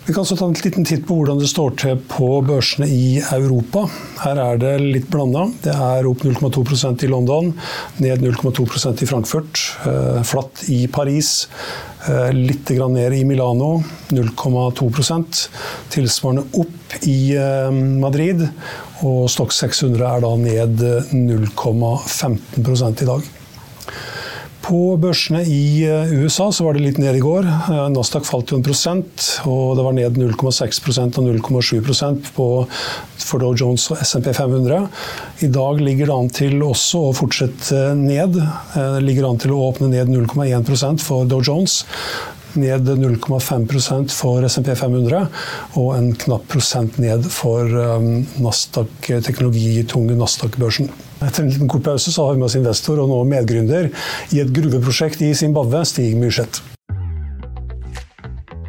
Vi 0.04 0.12
kan 0.12 0.26
så 0.28 0.36
ta 0.36 0.44
en 0.44 0.56
liten 0.58 0.84
titt 0.84 1.06
på 1.08 1.16
hvordan 1.16 1.38
det 1.40 1.48
står 1.48 1.76
til 1.80 1.96
på 2.10 2.26
børsene 2.44 2.84
i 2.92 3.22
Europa. 3.32 3.86
Her 4.20 4.40
er 4.42 4.60
det 4.60 4.74
litt 4.82 5.08
blanda. 5.12 5.46
Det 5.64 5.72
er 5.72 6.08
opp 6.10 6.26
0,2% 6.26 7.06
i 7.06 7.08
London, 7.08 7.54
ned 8.04 8.20
0,2% 8.20 9.00
i 9.00 9.08
Frankfurt, 9.08 9.62
eh, 9.88 10.20
flatt 10.28 10.66
i 10.68 10.84
Paris, 10.92 11.46
Eh, 12.04 12.32
litt 12.32 12.68
ned 12.68 13.14
i 13.16 13.24
Milano, 13.24 13.82
0,2% 14.08 15.48
Tilsvarende 15.88 16.44
opp 16.60 16.96
i 17.08 17.32
eh, 17.36 17.70
Madrid. 17.72 18.44
Og 19.04 19.30
Stock 19.32 19.52
600 19.56 20.04
er 20.04 20.20
da 20.24 20.34
ned 20.36 20.84
0,15 21.14 23.02
i 23.02 23.08
dag. 23.08 23.32
På 24.64 24.94
børsene 24.96 25.42
i 25.44 25.84
eh, 25.84 26.12
USA 26.24 26.46
så 26.52 26.64
var 26.64 26.76
det 26.76 26.84
litt 26.86 26.98
ned 27.00 27.18
i 27.18 27.22
går. 27.22 27.44
Eh, 27.44 27.80
Nasdaq 27.92 28.24
falt 28.24 28.48
jo 28.48 28.56
en 28.56 28.64
prosent, 28.64 29.26
og 29.44 29.74
det 29.76 29.84
var 29.84 29.96
ned 29.96 30.16
0,6% 30.16 31.18
og 31.20 31.26
0,7% 31.28 32.30
for 32.32 33.42
Dow 33.42 33.52
Jones 33.52 33.90
og 33.92 34.00
SMP 34.00 34.32
500. 34.32 34.86
I 35.44 35.50
dag 35.52 35.82
ligger 35.84 36.08
det 36.08 36.16
an 36.16 36.32
til 36.32 36.64
også 36.64 37.02
å 37.10 37.16
fortsette 37.16 37.90
ned. 37.98 38.40
Det 38.40 39.04
ligger 39.04 39.28
an 39.28 39.42
til 39.42 39.52
å 39.52 39.60
åpne 39.68 39.90
ned 39.92 40.12
0,1% 40.14 41.04
for 41.04 41.28
Dow 41.28 41.44
Jones 41.44 41.82
ned 42.60 42.90
0,5% 43.00 44.14
for 44.14 44.44
SMP 44.48 44.74
500 44.74 45.24
og 45.80 45.88
en 45.96 46.12
knapp 46.24 46.46
prosent 46.50 46.98
ned 47.02 47.26
for 47.32 47.64
um, 47.64 48.26
Nasdaq 48.42 49.10
teknologitunge 49.24 50.18
Nasdaq-børsen. 50.18 50.92
Etter 51.24 51.44
en 51.44 51.50
liten 51.52 51.70
kort 51.70 51.86
pause 51.86 52.12
så 52.12 52.26
har 52.26 52.34
vi 52.34 52.42
med 52.42 52.50
oss 52.50 52.58
investor 52.58 53.00
og 53.00 53.10
nå 53.10 53.22
medgründer 53.30 53.90
i 54.34 54.44
et 54.44 54.54
gruveprosjekt 54.54 55.24
i 55.24 55.34
Zimbabwe, 55.38 55.84
Stig 55.88 56.16
Myrseth. 56.20 56.73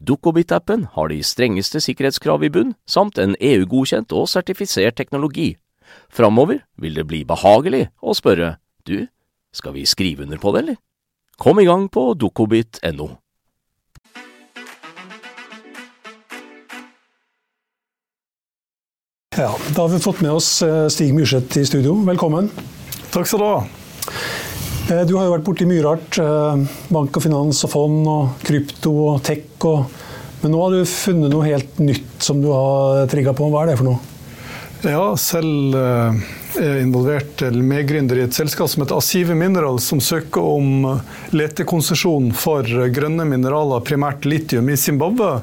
Dukkobit-appen 0.00 0.86
har 0.94 1.08
de 1.12 1.22
strengeste 1.22 1.80
sikkerhetskrav 1.82 2.44
i 2.44 2.50
bunn, 2.52 2.74
samt 2.86 3.18
en 3.18 3.36
EU-godkjent 3.40 4.12
og 4.16 4.28
sertifisert 4.30 4.96
teknologi. 4.98 5.56
Framover 6.12 6.62
vil 6.80 6.96
det 6.96 7.06
bli 7.08 7.24
behagelig 7.28 7.88
å 8.00 8.14
spørre 8.16 8.56
du, 8.88 9.06
skal 9.52 9.76
vi 9.76 9.86
skrive 9.86 10.24
under 10.24 10.40
på 10.40 10.54
det, 10.54 10.64
eller? 10.64 10.80
Kom 11.38 11.60
i 11.60 11.66
gang 11.66 11.88
på 11.92 12.12
dukkobit.no. 12.14 13.10
Ja, 19.36 19.56
Da 19.74 19.82
har 19.82 19.88
vi 19.88 19.98
fått 19.98 20.20
med 20.20 20.32
oss 20.32 20.62
eh, 20.62 20.88
Stig 20.88 21.14
Myrseth 21.14 21.58
i 21.58 21.64
studio. 21.66 21.94
Velkommen. 22.04 22.50
Takk 23.10 23.26
skal 23.26 23.40
du 23.40 23.46
ha. 23.48 23.62
Eh, 24.92 25.02
du 25.08 25.16
har 25.16 25.26
jo 25.26 25.34
vært 25.36 25.46
borti 25.46 25.66
mye 25.68 25.84
rart. 25.84 26.18
eh, 26.20 26.78
Bank 26.92 27.16
og 27.16 27.24
finans 27.24 27.64
og 27.64 27.72
fond 27.72 28.08
og 28.08 28.46
krypto 28.46 28.92
og 29.08 29.22
tech. 29.24 29.48
Og... 29.64 29.86
Men 30.42 30.54
nå 30.54 30.62
har 30.62 30.74
du 30.74 30.88
funnet 30.88 31.32
noe 31.32 31.46
helt 31.46 31.78
nytt 31.78 32.24
som 32.24 32.42
du 32.42 32.50
har 32.52 33.06
trigga 33.12 33.34
på. 33.36 33.48
Hva 33.52 33.62
er 33.62 33.72
det 33.72 33.78
for 33.80 33.92
noe? 33.92 34.00
Ja, 34.82 35.04
selv 35.14 35.76
eh, 35.78 36.22
er 36.58 36.80
involvert 36.82 37.44
eller 37.46 37.62
medgründer 37.62 38.18
i 38.18 38.24
et 38.26 38.34
selskap 38.34 38.68
som 38.68 38.82
heter 38.82 38.98
Asive 38.98 39.36
Mineral, 39.38 39.78
som 39.80 40.02
søker 40.02 40.42
om 40.42 40.88
letekonsesjon 41.30 42.32
for 42.34 42.66
grønne 42.92 43.28
mineraler, 43.30 43.84
primært 43.86 44.26
litium, 44.26 44.68
i 44.68 44.76
Zimbabwe. 44.76 45.36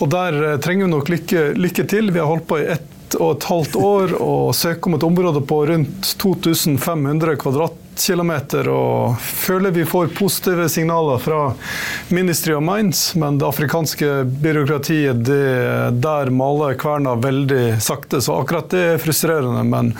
Og 0.00 0.10
der 0.10 0.58
trenger 0.64 0.88
vi 0.88 0.94
nok 0.96 1.12
lykke, 1.12 1.44
lykke 1.60 1.86
til. 1.86 2.10
Vi 2.10 2.18
har 2.18 2.26
holdt 2.26 2.48
på 2.50 2.58
i 2.58 2.66
ett 2.74 2.88
og 3.18 3.36
et 3.36 3.46
halvt 3.50 3.76
år 3.78 4.12
og 4.22 4.52
søker 4.54 4.90
om 4.90 4.96
et 4.98 5.06
område 5.06 5.40
på 5.46 5.62
rundt 5.70 6.12
2500 6.18 7.38
kvadratkilometer. 8.00 8.68
Og 8.68 9.18
føler 9.20 9.70
vi 9.70 9.84
får 9.84 10.14
positive 10.16 10.68
signaler 10.68 11.18
fra 11.18 11.54
Ministry 12.08 12.54
of 12.54 12.62
Mines, 12.62 13.14
men 13.14 13.38
det 13.38 13.46
afrikanske 13.46 14.24
byråkratiet 14.24 15.24
det, 15.24 16.00
der 16.00 16.30
maler 16.30 16.74
kverna 16.74 17.14
veldig 17.14 17.80
sakte. 17.82 18.20
Så 18.20 18.40
akkurat 18.40 18.70
det 18.70 18.80
er 18.94 18.98
frustrerende. 18.98 19.64
Men 19.64 19.94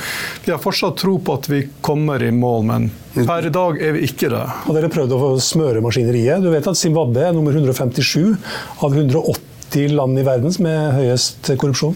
vi 0.45 0.53
har 0.53 0.59
fortsatt 0.59 0.99
tro 1.01 1.19
på 1.19 1.35
at 1.35 1.49
vi 1.49 1.69
kommer 1.81 2.23
i 2.23 2.31
mål. 2.31 2.65
Men 2.65 2.91
per 3.27 3.47
i 3.47 3.51
dag 3.51 3.83
er 3.83 3.93
vi 3.93 4.07
ikke 4.07 4.31
det. 4.31 4.47
Har 4.65 4.75
dere 4.75 4.91
prøvd 4.93 5.13
å 5.17 5.35
smøre 5.41 5.83
maskineriet? 5.83 6.43
Du 6.43 6.51
vet 6.51 6.67
at 6.67 6.79
Zimbabwe 6.79 7.29
er 7.29 7.37
nummer 7.37 7.53
157 7.53 8.37
av 8.81 8.95
180 8.95 9.95
land 9.95 10.19
i 10.19 10.25
verden 10.27 10.55
med 10.63 10.97
høyest 10.97 11.53
korrupsjon? 11.59 11.95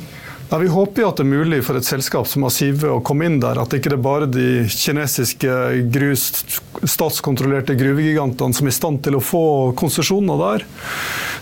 Ja, 0.50 0.58
vi 0.58 0.68
håper 0.68 1.02
jo 1.02 1.08
at 1.08 1.18
det 1.18 1.24
er 1.24 1.30
mulig 1.30 1.60
for 1.64 1.78
et 1.78 1.86
selskap 1.88 2.28
som 2.28 2.44
Asive 2.46 2.90
å 2.92 3.00
komme 3.04 3.26
inn 3.26 3.40
der. 3.42 3.58
At 3.62 3.72
ikke 3.74 3.90
det 3.90 3.96
er 3.96 4.04
bare 4.04 4.28
de 4.28 4.48
kinesiske 4.68 5.54
grus, 5.94 6.26
statskontrollerte 6.84 7.76
gruvegigantene 7.78 8.54
som 8.54 8.68
er 8.68 8.74
i 8.74 8.76
stand 8.76 9.00
til 9.06 9.16
å 9.18 9.24
få 9.24 9.44
konsesjoner 9.80 10.42
der. 10.42 10.66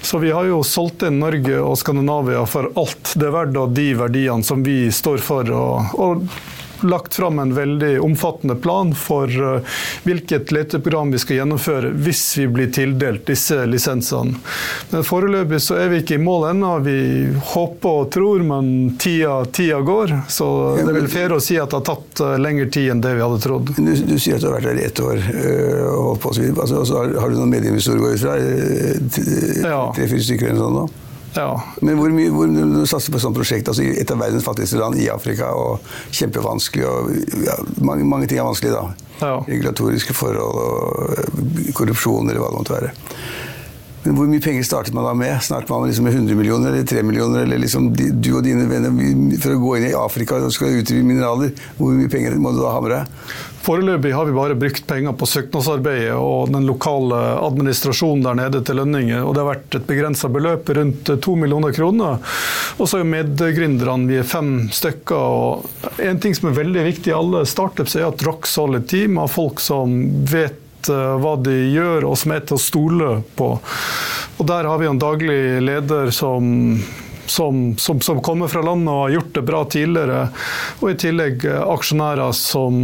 Så 0.06 0.22
vi 0.22 0.30
har 0.34 0.46
jo 0.48 0.62
solgt 0.66 1.02
inn 1.06 1.20
Norge 1.22 1.58
og 1.60 1.76
Skandinavia 1.82 2.46
for 2.50 2.70
alt 2.78 3.14
det 3.18 3.28
er 3.28 3.36
verdt 3.36 3.58
av 3.58 3.74
de 3.74 3.88
verdiene 3.98 4.46
som 4.46 4.62
vi 4.66 4.86
står 4.94 5.22
for. 5.22 5.50
og, 5.50 5.98
og 5.98 6.61
lagt 6.84 7.14
fram 7.14 7.38
en 7.38 7.54
veldig 7.54 8.00
omfattende 8.00 8.54
plan 8.54 8.94
for 8.94 9.30
uh, 9.42 9.78
hvilket 10.02 10.52
leteprogram 10.52 11.12
vi 11.12 11.20
skal 11.22 11.40
gjennomføre 11.42 11.92
hvis 12.04 12.22
vi 12.38 12.46
blir 12.52 12.72
tildelt 12.72 13.26
disse 13.28 13.64
lisensene. 13.66 14.38
Men 14.90 15.06
Foreløpig 15.06 15.60
så 15.62 15.78
er 15.82 15.92
vi 15.92 16.02
ikke 16.02 16.16
i 16.18 16.22
mål 16.22 16.48
ennå. 16.52 16.72
Vi 16.86 16.96
håper 17.52 18.00
og 18.02 18.10
tror, 18.14 18.42
men 18.46 18.96
tida, 19.00 19.42
tida 19.44 19.80
går. 19.86 20.16
Så 20.32 20.48
det 20.78 20.88
er 20.88 20.98
vel 20.98 21.10
fair 21.12 21.36
å 21.36 21.40
si 21.42 21.58
at 21.60 21.70
det 21.72 21.80
har 21.80 21.86
tatt 21.92 22.24
uh, 22.24 22.34
lengre 22.40 22.68
tid 22.72 22.92
enn 22.94 23.04
det 23.04 23.14
vi 23.18 23.24
hadde 23.24 23.40
trodd. 23.44 23.74
Du, 23.76 23.92
du 23.92 24.16
sier 24.16 24.38
at 24.38 24.44
du 24.44 24.50
har 24.50 24.58
vært 24.58 24.70
der 24.72 24.82
i 24.82 24.88
ett 24.88 25.02
år 25.02 25.20
øh, 25.20 25.86
og 25.92 26.02
holdt 26.10 26.22
på 26.22 26.32
og 26.32 26.36
så. 26.36 26.48
Altså, 26.52 26.82
altså, 26.82 26.98
har, 27.00 27.14
har 27.22 27.32
du 27.32 27.40
noen 27.40 27.54
medieinvestorer 27.54 28.02
å 28.02 28.06
gå 28.06 28.12
ut 28.16 28.26
fra? 28.26 28.36
Ja. 29.62 29.80
Tre-fire 29.96 30.26
stykker 30.28 30.52
eller 30.52 30.60
noe 30.62 30.84
sånt? 30.86 31.01
Ja. 31.34 31.62
Men 31.80 31.96
hvor 31.96 32.12
mye 32.12 32.32
hvor, 32.32 32.50
du 32.50 32.82
satser 32.88 33.12
på 33.12 33.20
et 33.20 33.24
sånt 33.24 33.36
prosjekt, 33.36 33.70
altså 33.70 33.84
et 33.86 34.10
av 34.12 34.20
verdens 34.20 34.44
fattigste 34.46 34.80
land 34.80 34.98
i 35.00 35.08
Afrika, 35.12 35.52
og 35.56 35.86
kjempevanskelig, 36.12 36.84
og 36.88 37.46
ja, 37.46 37.56
mange, 37.80 38.04
mange 38.08 38.28
ting 38.28 38.42
er 38.42 38.48
vanskelig 38.48 38.74
da. 38.74 38.84
Ja. 39.22 39.36
Regulatoriske 39.46 40.16
forhold 40.18 40.58
og 40.58 41.72
korrupsjon 41.78 42.28
eller 42.28 42.42
hva 42.42 42.50
det 42.52 42.60
måtte 42.60 42.76
være. 42.76 42.92
Men 44.02 44.16
hvor 44.18 44.26
mye 44.26 44.42
penger 44.42 44.66
startet 44.66 44.94
man 44.96 45.06
da 45.06 45.12
med? 45.14 45.36
Snart 45.46 45.70
var 45.70 45.78
man 45.78 45.88
liksom 45.88 46.08
med 46.08 46.16
100 46.16 46.34
millioner 46.34 46.72
eller 46.72 46.86
3 46.86 47.02
millioner, 47.06 47.44
eller 47.46 47.62
liksom 47.62 47.92
du 47.94 48.30
og 48.34 48.42
dine 48.42 48.66
venner 48.66 49.38
for 49.38 49.54
å 49.54 49.62
gå 49.62 49.76
inn 49.78 49.88
i 49.92 49.94
Afrika 49.94 50.40
og 50.42 50.50
skal 50.54 50.80
utvinne 50.80 51.06
mineraler. 51.06 51.54
Hvor 51.78 51.94
mye 51.94 52.10
penger 52.10 52.34
må 52.42 52.50
du 52.54 52.62
da 52.64 52.74
ha 52.74 52.82
med 52.82 52.96
deg? 52.96 53.32
Foreløpig 53.62 54.10
har 54.10 54.26
vi 54.26 54.32
bare 54.34 54.56
brukt 54.58 54.86
penger 54.90 55.14
på 55.14 55.26
søknadsarbeidet 55.30 56.16
og 56.18 56.50
den 56.50 56.66
lokale 56.66 57.18
administrasjonen 57.46 58.24
der 58.26 58.38
nede 58.40 58.62
til 58.66 58.80
lønninger. 58.80 59.20
og 59.22 59.36
Det 59.36 59.42
har 59.44 59.50
vært 59.52 59.76
et 59.78 59.86
begrensa 59.86 60.30
beløp, 60.34 60.72
rundt 60.74 61.12
to 61.22 61.36
millioner 61.38 61.74
kroner. 61.76 62.18
Og 62.82 62.90
så 62.90 62.98
er 62.98 63.06
medgründerne, 63.06 64.10
vi 64.10 64.18
er 64.18 64.26
fem 64.26 64.66
stykker. 64.74 65.14
og 65.14 66.02
En 66.02 66.18
ting 66.18 66.34
som 66.34 66.50
er 66.50 66.58
veldig 66.58 66.88
viktig 66.88 67.14
i 67.14 67.14
alle 67.14 67.44
startups, 67.46 67.94
er 67.94 68.08
at 68.08 68.26
rock 68.26 68.50
solid 68.50 68.88
team 68.90 69.22
av 69.22 69.30
folk 69.30 69.62
som 69.62 69.94
vet 70.26 70.58
hva 70.90 71.36
de 71.44 71.54
gjør, 71.74 72.08
og 72.10 72.18
som 72.18 72.34
er 72.34 72.42
til 72.46 72.58
å 72.58 72.62
stole 72.62 73.14
på. 73.38 73.54
Og 74.38 74.48
Der 74.48 74.66
har 74.66 74.80
vi 74.80 74.90
en 74.90 75.00
daglig 75.02 75.40
leder 75.62 76.10
som 76.14 76.82
som, 77.26 77.78
som, 77.78 78.00
som, 78.00 78.22
kommer 78.22 78.48
fra 78.48 78.62
landet 78.62 78.92
og 78.92 79.00
har 79.00 79.10
gjort 79.10 79.34
det 79.34 79.42
bra 79.42 79.60
tidligere. 79.64 80.18
Og 80.80 80.90
i 80.90 80.96
tillegg 81.00 81.46
eh, 81.48 81.60
aksjonærer 81.74 82.34
som 82.36 82.76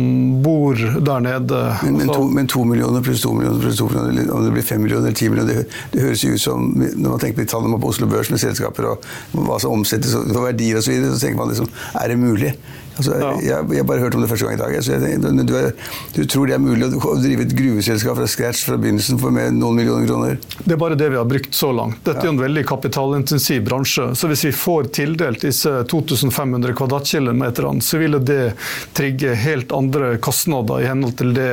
bor 0.44 0.78
der 0.78 1.24
nede. 1.24 1.62
Men, 1.82 1.98
men, 2.00 2.12
to, 2.12 2.24
men 2.38 2.50
to, 2.50 2.64
millioner 2.68 3.04
pluss 3.04 3.22
to 3.24 3.34
millioner 3.36 3.60
pluss 3.62 3.80
to 3.80 3.88
millioner, 3.90 4.32
om 4.34 4.46
det 4.46 4.54
blir 4.56 4.66
fem 4.66 4.82
millioner 4.82 5.10
eller 5.10 5.18
ti 5.18 5.28
millioner, 5.32 5.62
det, 5.62 5.78
det, 5.92 6.04
høres 6.06 6.24
jo 6.24 6.34
ut 6.34 6.42
som 6.42 6.68
Når 6.78 7.08
man 7.10 7.22
tenker 7.22 7.42
på 7.42 7.48
tallene 7.50 7.80
på 7.82 7.92
Oslo 7.92 8.08
Børs 8.10 8.30
med 8.32 8.40
selskaper 8.42 8.92
og 8.92 9.08
hva 9.36 9.58
som 9.62 9.74
omsettes 9.74 10.14
for 10.16 10.44
verdier 10.46 10.78
osv., 10.78 10.88
så, 10.88 10.94
videre, 10.94 11.14
så 11.14 11.26
tenker 11.26 11.42
man 11.42 11.52
liksom 11.52 11.72
Er 11.98 12.12
det 12.12 12.20
mulig? 12.20 12.54
Altså, 12.98 13.14
ja. 13.20 13.32
jeg, 13.42 13.68
jeg 13.78 13.86
bare 13.88 14.02
hørte 14.02 14.18
om 14.18 14.24
det 14.24 14.30
første 14.30 14.48
gang 14.48 14.58
i 14.58 14.60
dag. 14.60 14.76
Så 14.82 14.96
jeg, 14.96 15.20
men 15.22 15.46
du, 15.46 15.54
er, 15.58 15.70
du, 16.16 16.22
tror 16.26 16.50
det 16.50 16.56
er 16.56 16.62
mulig 16.62 16.88
å 16.90 17.14
drive 17.22 17.46
et 17.46 17.54
gruveselskap 17.58 18.18
fra 18.18 18.28
scratch 18.30 18.64
fra 18.68 18.78
begynnelsen 18.80 19.20
for 19.22 19.34
med 19.34 19.56
noen 19.58 19.78
millioner 19.78 20.08
kroner? 20.08 20.38
Det 20.64 20.74
er 20.74 20.80
bare 20.80 20.98
det 20.98 21.10
vi 21.14 21.20
har 21.20 21.28
brukt 21.28 21.54
så 21.54 21.70
langt. 21.74 22.00
Dette 22.02 22.20
ja. 22.20 22.26
er 22.26 22.34
en 22.34 22.42
veldig 22.42 22.64
kapitalintensiv 22.68 23.62
bransje. 23.68 24.10
Så 24.18 24.30
hvis 24.30 24.44
vi 24.48 24.52
får 24.56 24.90
tildelt 24.98 25.46
disse 25.46 25.72
2500 25.90 26.74
kvadratkilometerne, 26.78 27.84
så 27.84 28.02
vil 28.02 28.18
det 28.26 28.40
trigge 28.98 29.36
helt 29.38 29.72
andre 29.72 30.16
kostnader 30.22 30.82
i 30.82 30.88
henhold 30.90 31.16
til 31.18 31.34
det 31.36 31.52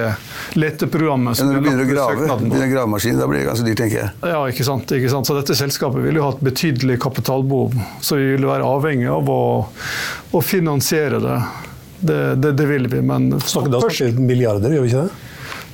leteprogrammet 0.58 1.38
som 1.38 1.50
ja, 1.50 1.54
Når 1.54 1.62
du 1.62 1.68
begynner 1.68 1.86
å 1.86 1.92
grave, 1.92 2.40
begynner 2.42 2.72
gravemaskin, 2.72 3.20
da 3.20 3.30
blir 3.30 3.44
det 3.44 3.50
ganske 3.50 3.68
dyrt, 3.68 3.80
tenker 3.84 4.02
jeg. 4.02 4.12
Ja, 4.34 4.42
ikke 4.50 4.66
sant, 4.68 4.92
ikke 4.98 5.12
sant. 5.14 5.30
Så 5.30 5.38
dette 5.38 5.58
selskapet 5.58 6.04
vil 6.06 6.20
jo 6.20 6.26
ha 6.26 6.34
et 6.34 6.44
betydelig 6.46 7.00
kapitalbehov. 7.04 7.76
Så 8.04 8.20
vi 8.20 8.34
vil 8.36 8.48
være 8.50 8.68
avhengig 8.68 9.10
av 9.12 9.30
å, 9.32 9.42
å 10.36 10.42
finansiere 10.44 11.22
det. 11.24 11.38
Det, 12.06 12.18
det, 12.36 12.52
det, 12.60 12.66
vil 12.70 12.90
vi, 12.92 13.00
men 13.02 13.32
Snakker 13.40 13.72
da 13.72 13.80
snakker 13.82 14.20
milliarder, 14.20 14.74
gjør 14.76 14.84
vi 14.84 14.92
ikke 14.92 15.06
det? 15.06 15.25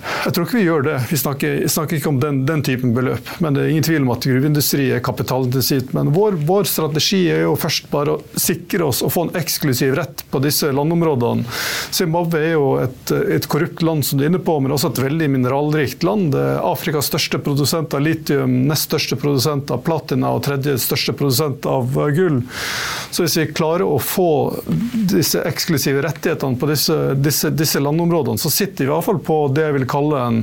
Jeg 0.02 0.34
tror 0.34 0.46
ikke 0.48 0.58
vi 0.60 0.66
gjør 0.66 0.86
det. 0.86 0.96
Vi 1.10 1.18
snakker, 1.20 1.56
snakker 1.72 1.98
ikke 1.98 2.10
om 2.12 2.20
den, 2.22 2.42
den, 2.48 2.64
typen 2.66 2.94
beløp. 2.96 3.30
Men 3.44 3.56
det 3.56 3.64
er 3.64 3.72
ingen 3.74 3.86
tvil 3.86 4.06
om 4.06 4.14
at 4.14 4.26
gruveindustri 4.28 4.88
er 4.96 5.04
kapitalintensivt. 5.06 5.94
Men 5.98 6.12
vår, 6.16 6.38
vår, 6.48 6.70
strategi 6.70 7.24
er 7.34 7.44
jo 7.46 7.56
først 7.60 7.90
bare 7.92 8.16
å 8.16 8.40
sikre 8.40 8.88
oss 8.88 9.02
å 9.06 9.10
få 9.14 9.28
en 9.28 9.36
eksklusiv 9.42 9.96
rett 9.98 10.24
på 10.32 10.42
disse 10.44 10.72
landområdene. 10.74 11.46
Zimbabwe 11.94 12.42
er 12.42 12.56
jo 12.56 12.68
et, 12.82 13.14
et 13.38 13.48
korrupt 13.52 13.84
land, 13.86 14.06
som 14.08 14.20
du 14.20 14.26
er 14.26 14.32
inne 14.32 14.42
på, 14.44 14.58
men 14.62 14.76
også 14.76 14.92
et 14.94 15.04
veldig 15.06 15.30
mineralrikt 15.36 16.06
land. 16.08 16.32
Det 16.36 16.46
er 16.54 16.64
Afrikas 16.66 17.12
største 17.12 17.42
produsent 17.44 17.98
av 17.98 18.06
litium, 18.06 18.62
nest 18.70 18.90
største 18.90 19.18
produsent 19.22 19.74
av 19.74 19.84
platina 19.86 20.34
og 20.36 20.46
tredje 20.48 20.78
største 20.82 21.16
produsent 21.18 21.68
av 21.70 21.98
gull. 22.16 22.42
Så 23.12 23.26
hvis 23.26 23.38
vi 23.42 23.50
klarer 23.54 23.86
å 23.88 24.00
få 24.02 24.32
disse 25.14 25.42
eksklusive 25.48 26.02
rettighetene 26.06 26.60
på 26.60 26.70
disse, 26.70 26.98
disse, 27.20 27.52
disse 27.56 27.82
landområdene, 27.84 28.42
så 28.42 28.52
sitter 28.54 28.86
vi 28.86 28.90
i 28.90 28.94
hvert 28.94 29.08
fall 29.08 29.22
på 29.26 29.40
det 29.56 29.68
jeg 29.68 29.78
vil 29.80 29.88
kalle 29.92 30.26
en, 30.28 30.42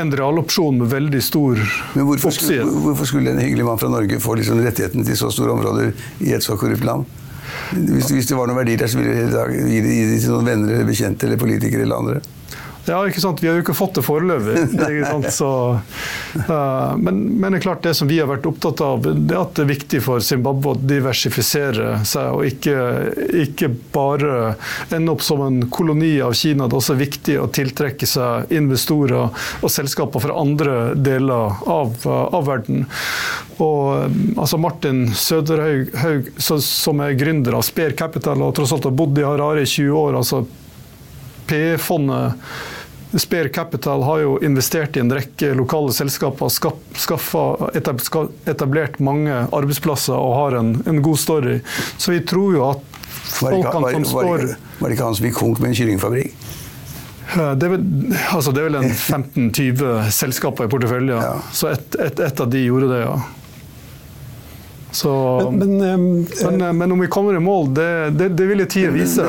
en 0.00 0.12
realopsjon 0.20 0.80
med 0.82 0.92
veldig 0.92 1.22
stor 1.24 1.60
Men 1.94 2.06
hvorfor 2.08 2.34
skulle, 2.34 2.66
hvorfor 2.86 3.08
skulle 3.08 3.34
en 3.34 3.42
hyggelig 3.42 3.66
mann 3.66 3.80
fra 3.80 3.90
Norge 3.92 4.20
få 4.22 4.36
liksom 4.40 4.62
rettigheten 4.64 5.06
til 5.06 5.18
så 5.18 5.32
store 5.34 5.56
områder 5.56 5.92
i 6.26 6.34
et 6.36 6.46
så 6.46 6.58
korrupt 6.60 6.86
land? 6.86 7.08
Hvis, 7.70 8.10
hvis 8.10 8.28
det 8.30 8.36
var 8.38 8.50
noen 8.50 8.60
verdier 8.60 8.82
der, 8.82 8.90
så 8.90 8.98
ville 8.98 9.14
de 9.30 9.78
gi 9.78 10.04
det 10.10 10.20
til 10.22 10.34
noen 10.34 10.48
venner 10.48 10.74
eller 10.74 10.88
bekjente 10.88 11.26
eller 11.26 11.40
politikere 11.40 11.86
eller 11.86 12.02
andre. 12.02 12.20
Ja, 12.90 13.00
ikke 13.06 13.22
sant? 13.22 13.42
Vi 13.42 13.48
har 13.48 13.54
jo 13.58 13.62
ikke 13.62 13.76
fått 13.76 13.94
det 13.98 14.02
foreløpig. 14.02 14.64
uh, 16.50 16.96
men, 16.98 17.20
men 17.40 17.46
det 17.52 17.60
er 17.60 17.64
klart 17.64 17.84
det 17.86 17.94
som 17.98 18.10
vi 18.10 18.18
har 18.18 18.28
vært 18.30 18.48
opptatt 18.50 18.82
av, 18.84 19.04
det 19.06 19.34
er 19.34 19.40
at 19.40 19.54
det 19.56 19.64
er 19.64 19.70
viktig 19.70 20.00
for 20.04 20.24
Zimbabwe 20.24 20.74
å 20.74 20.80
diversifisere 20.80 22.00
seg 22.08 22.34
og 22.34 22.46
ikke, 22.48 22.76
ikke 23.44 23.70
bare 23.94 24.54
ende 24.94 25.14
opp 25.14 25.22
som 25.24 25.42
en 25.46 25.62
koloni 25.72 26.16
av 26.24 26.34
Kina. 26.38 26.66
Det 26.66 26.74
er 26.76 26.82
også 26.82 26.98
viktig 26.98 27.36
å 27.40 27.48
tiltrekke 27.54 28.08
seg 28.08 28.50
investorer 28.54 29.30
og 29.30 29.70
selskaper 29.70 30.26
fra 30.26 30.38
andre 30.40 30.76
deler 30.98 31.60
av, 31.70 31.94
av 32.08 32.46
verden. 32.48 32.86
Og 33.60 34.38
altså 34.40 34.58
Martin 34.60 35.04
Søderhaug, 35.14 36.32
som 36.40 37.02
er 37.04 37.18
gründer 37.20 37.58
av 37.58 37.66
Spare 37.66 37.94
Capital 37.96 38.42
og 38.42 38.54
tross 38.56 38.72
alt 38.74 38.88
har 38.88 38.96
bodd 38.96 39.18
i 39.20 39.26
Harare 39.26 39.62
i 39.66 39.68
20 39.68 39.96
år. 40.00 40.18
altså 40.22 40.44
PE-fondet 41.50 42.32
Spare 43.18 43.48
Capital 43.48 44.02
har 44.02 44.18
jo 44.22 44.36
investert 44.44 44.96
i 44.96 45.00
en 45.02 45.10
rekke 45.12 45.50
lokale 45.58 45.92
selskaper, 45.94 46.52
skaffa, 46.94 47.70
etablert 48.46 49.00
mange 49.02 49.34
arbeidsplasser 49.50 50.14
og 50.14 50.36
har 50.36 50.58
en, 50.60 50.76
en, 50.86 51.02
god 51.02 51.18
story. 51.18 51.58
Så 51.98 52.14
vi 52.14 52.20
tror 52.22 52.54
jo 52.54 52.62
at 52.68 52.86
folkene 53.30 53.92
som 53.96 54.06
står 54.12 54.46
Var 54.78 54.86
det 54.86 54.94
ikke 54.94 55.08
han 55.08 55.18
som 55.18 55.26
gikk 55.26 55.38
konk 55.40 55.62
med 55.62 55.72
en 55.72 55.80
kyllingfabrikk? 55.80 56.38
Det 57.30 57.66
er, 57.66 57.70
vel, 57.70 57.82
altså 58.34 58.50
det 58.54 58.62
er 58.62 58.70
vel 58.70 58.78
en 58.80 58.94
15-20 59.50 60.10
selskaper 60.14 60.66
i 60.66 60.72
porteføljen. 60.72 61.18
Ja. 61.18 61.36
Så 61.54 61.70
ett 61.70 61.98
et, 61.98 62.22
et 62.26 62.42
av 62.42 62.50
de 62.50 62.64
gjorde 62.64 62.90
det, 62.90 63.04
ja. 63.04 63.18
Så, 64.92 65.50
men, 65.52 65.78
men, 65.78 66.26
men, 66.42 66.60
eh, 66.60 66.72
men, 66.72 66.92
om 66.92 67.00
vi 67.00 67.06
kommer 67.06 67.36
i 67.36 67.38
mål, 67.38 67.74
det, 67.74 68.10
det, 68.10 68.28
det 68.28 68.46
vil 68.46 68.66
tida 68.66 68.90
vise. 68.90 69.26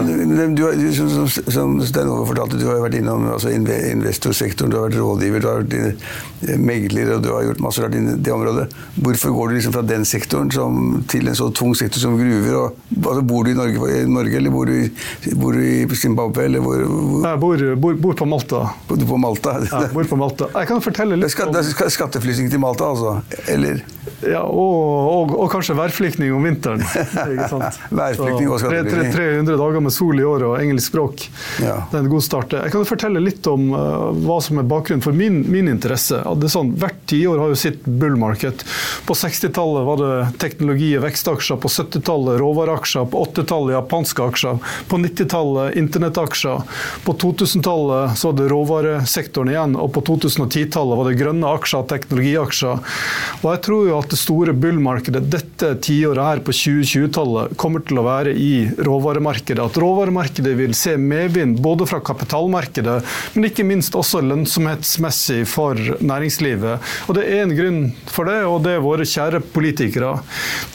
Du, 0.57 0.63
som, 0.93 1.27
som 1.29 1.75
Stein 1.85 2.09
Ove 2.09 2.25
fortalte, 2.29 2.57
du 2.57 2.65
har 2.65 2.81
vært 2.81 2.97
innom 2.97 3.27
altså, 3.35 3.51
investorsektoren, 3.53 4.73
du 4.73 4.79
har 4.79 4.87
vært 4.89 4.97
rådgiver, 5.01 5.43
du 5.43 5.49
har 5.49 5.61
vært 5.61 5.75
eh, 5.77 6.57
megler 6.57 7.13
og 7.15 7.25
du 7.25 7.29
har 7.33 7.45
gjort 7.49 7.63
masse 7.63 7.83
rart 7.83 7.97
i 7.97 8.01
det 8.01 8.33
området. 8.33 8.67
Hvorfor 8.97 9.35
går 9.37 9.51
du 9.51 9.57
liksom 9.59 9.75
fra 9.77 9.85
den 9.85 10.07
sektoren 10.09 10.51
som, 10.53 10.81
til 11.11 11.29
en 11.29 11.37
så 11.37 11.51
tung 11.53 11.75
sektor 11.77 12.01
som 12.03 12.17
gruver? 12.17 12.57
Og, 12.63 12.81
altså, 12.97 13.21
bor 13.33 13.45
du 13.45 13.53
i 13.53 13.57
Norge, 13.57 13.93
i 14.01 14.09
Norge, 14.09 14.35
eller 14.41 14.55
bor 14.57 14.71
du, 14.71 15.05
bor 15.37 15.57
du 15.57 15.65
i 15.67 16.01
Zimbabwe? 16.01 16.49
Eller 16.49 16.65
hvor, 16.65 16.85
hvor? 16.89 17.29
Jeg 17.29 17.43
bor, 17.45 17.65
bor, 17.85 18.03
bor, 18.07 18.17
på 18.23 18.29
Malta. 18.33 18.65
Bor 18.89 19.07
på 19.13 19.21
Malta? 19.21 19.57
Ja, 19.69 19.85
bor 19.93 20.09
på 20.09 20.17
Malta. 20.19 20.49
Jeg 20.57 20.73
kan 20.73 20.81
fortelle 20.83 21.21
litt 21.21 21.39
om... 21.45 21.53
Det 21.53 21.91
skatteflysing 21.93 22.49
til 22.49 22.61
Malta, 22.63 22.89
altså? 22.95 23.19
Eller? 23.51 23.85
Ja, 24.27 24.41
og, 24.45 24.81
og, 25.11 25.33
og 25.41 25.49
kanskje 25.51 25.75
værflyktning 25.77 26.33
om 26.35 26.43
vinteren. 26.45 26.81
værflyktning 28.01 28.51
og 28.51 28.59
skatteflyktning. 28.61 29.13
300 29.15 29.57
dager 29.57 29.83
med 29.83 29.93
sol 29.95 30.19
i 30.19 30.25
året 30.27 30.47
og 30.47 30.57
engelsk 30.61 30.91
språk. 30.91 31.25
Ja. 31.63 31.79
Det 31.89 31.97
er 31.97 32.03
en 32.05 32.11
god 32.11 32.25
start. 32.25 32.55
Jeg 32.57 32.73
kan 32.73 32.85
fortelle 32.87 33.23
litt 33.23 33.47
om 33.49 33.71
uh, 33.73 34.11
hva 34.25 34.37
som 34.43 34.61
er 34.61 34.67
bakgrunnen 34.69 35.03
for 35.03 35.17
min, 35.17 35.41
min 35.51 35.71
interesse. 35.71 36.19
Det 36.37 36.49
er 36.49 36.53
sånn, 36.53 36.73
hvert 36.81 36.99
tiår 37.09 37.41
har 37.41 37.53
jo 37.53 37.59
sitt 37.59 37.85
bull 37.85 38.17
market. 38.21 38.65
På 39.07 39.17
60-tallet 39.17 39.87
var 39.89 40.01
det 40.03 40.13
teknologi- 40.43 40.93
og 40.99 41.05
vekstaksjer. 41.07 41.61
På 41.63 41.71
70-tallet 41.71 42.39
råvareaksjer. 42.41 43.09
På 43.11 43.25
80-tallet 43.31 43.75
japanske 43.77 44.29
aksjer. 44.29 44.61
På 44.91 45.01
90-tallet 45.01 45.79
internettaksjer. 45.81 46.77
På 47.07 47.17
2000-tallet 47.25 48.17
så 48.19 48.31
var 48.31 48.39
det 48.39 48.49
råvaresektoren 48.53 49.53
igjen. 49.55 49.77
Og 49.81 49.91
på 49.97 50.05
2010-tallet 50.13 51.01
var 51.01 51.09
det 51.09 51.17
grønne 51.19 51.55
aksjer 51.57 51.89
teknologiaksjer. 51.91 52.95
Og 53.41 53.49
jeg 53.49 53.63
tror 53.65 53.89
jo 53.89 53.99
at 53.99 54.10
det 54.11 54.19
store 54.19 54.53
bull-markedet 54.53 55.23
dette 55.31 55.69
tiåret 55.83 56.23
her 56.25 56.41
på 56.43 56.53
2020-tallet 56.55 57.55
kommer 57.59 57.83
til 57.87 58.01
å 58.01 58.05
være 58.05 58.33
i 58.35 58.67
råvaremarkedet. 58.83 59.63
At 59.63 59.77
råvaremarkedet 59.79 60.53
vil 60.59 60.73
se 60.77 60.97
medvind 60.99 61.61
både 61.63 61.87
fra 61.87 62.01
kapitalmarkedet, 62.03 62.97
men 63.35 63.47
ikke 63.47 63.65
minst 63.67 63.95
også 63.95 64.21
lønnsomhetsmessig 64.25 65.45
for 65.49 65.79
næringslivet. 66.03 66.91
Og 67.07 67.15
Det 67.15 67.27
er 67.27 67.45
en 67.45 67.55
grunn 67.55 67.81
for 68.11 68.27
det, 68.27 68.39
og 68.47 68.63
det 68.65 68.75
er 68.75 68.83
våre 68.83 69.07
kjære 69.07 69.43
politikere. 69.53 70.17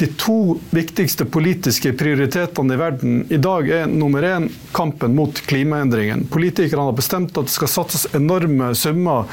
De 0.00 0.08
to 0.16 0.56
viktigste 0.72 1.26
politiske 1.28 1.92
prioritetene 1.98 2.76
i 2.76 2.80
verden 2.80 3.18
i 3.28 3.40
dag 3.42 3.68
er 3.82 3.90
nummer 3.90 4.24
én 4.24 4.48
kampen 4.76 5.16
mot 5.16 5.42
klimaendringen. 5.48 6.24
Politikerne 6.32 6.88
har 6.88 6.96
bestemt 6.96 7.36
at 7.36 7.50
det 7.50 7.56
skal 7.56 7.72
satses 7.72 8.08
enorme 8.16 8.72
summer 8.78 9.28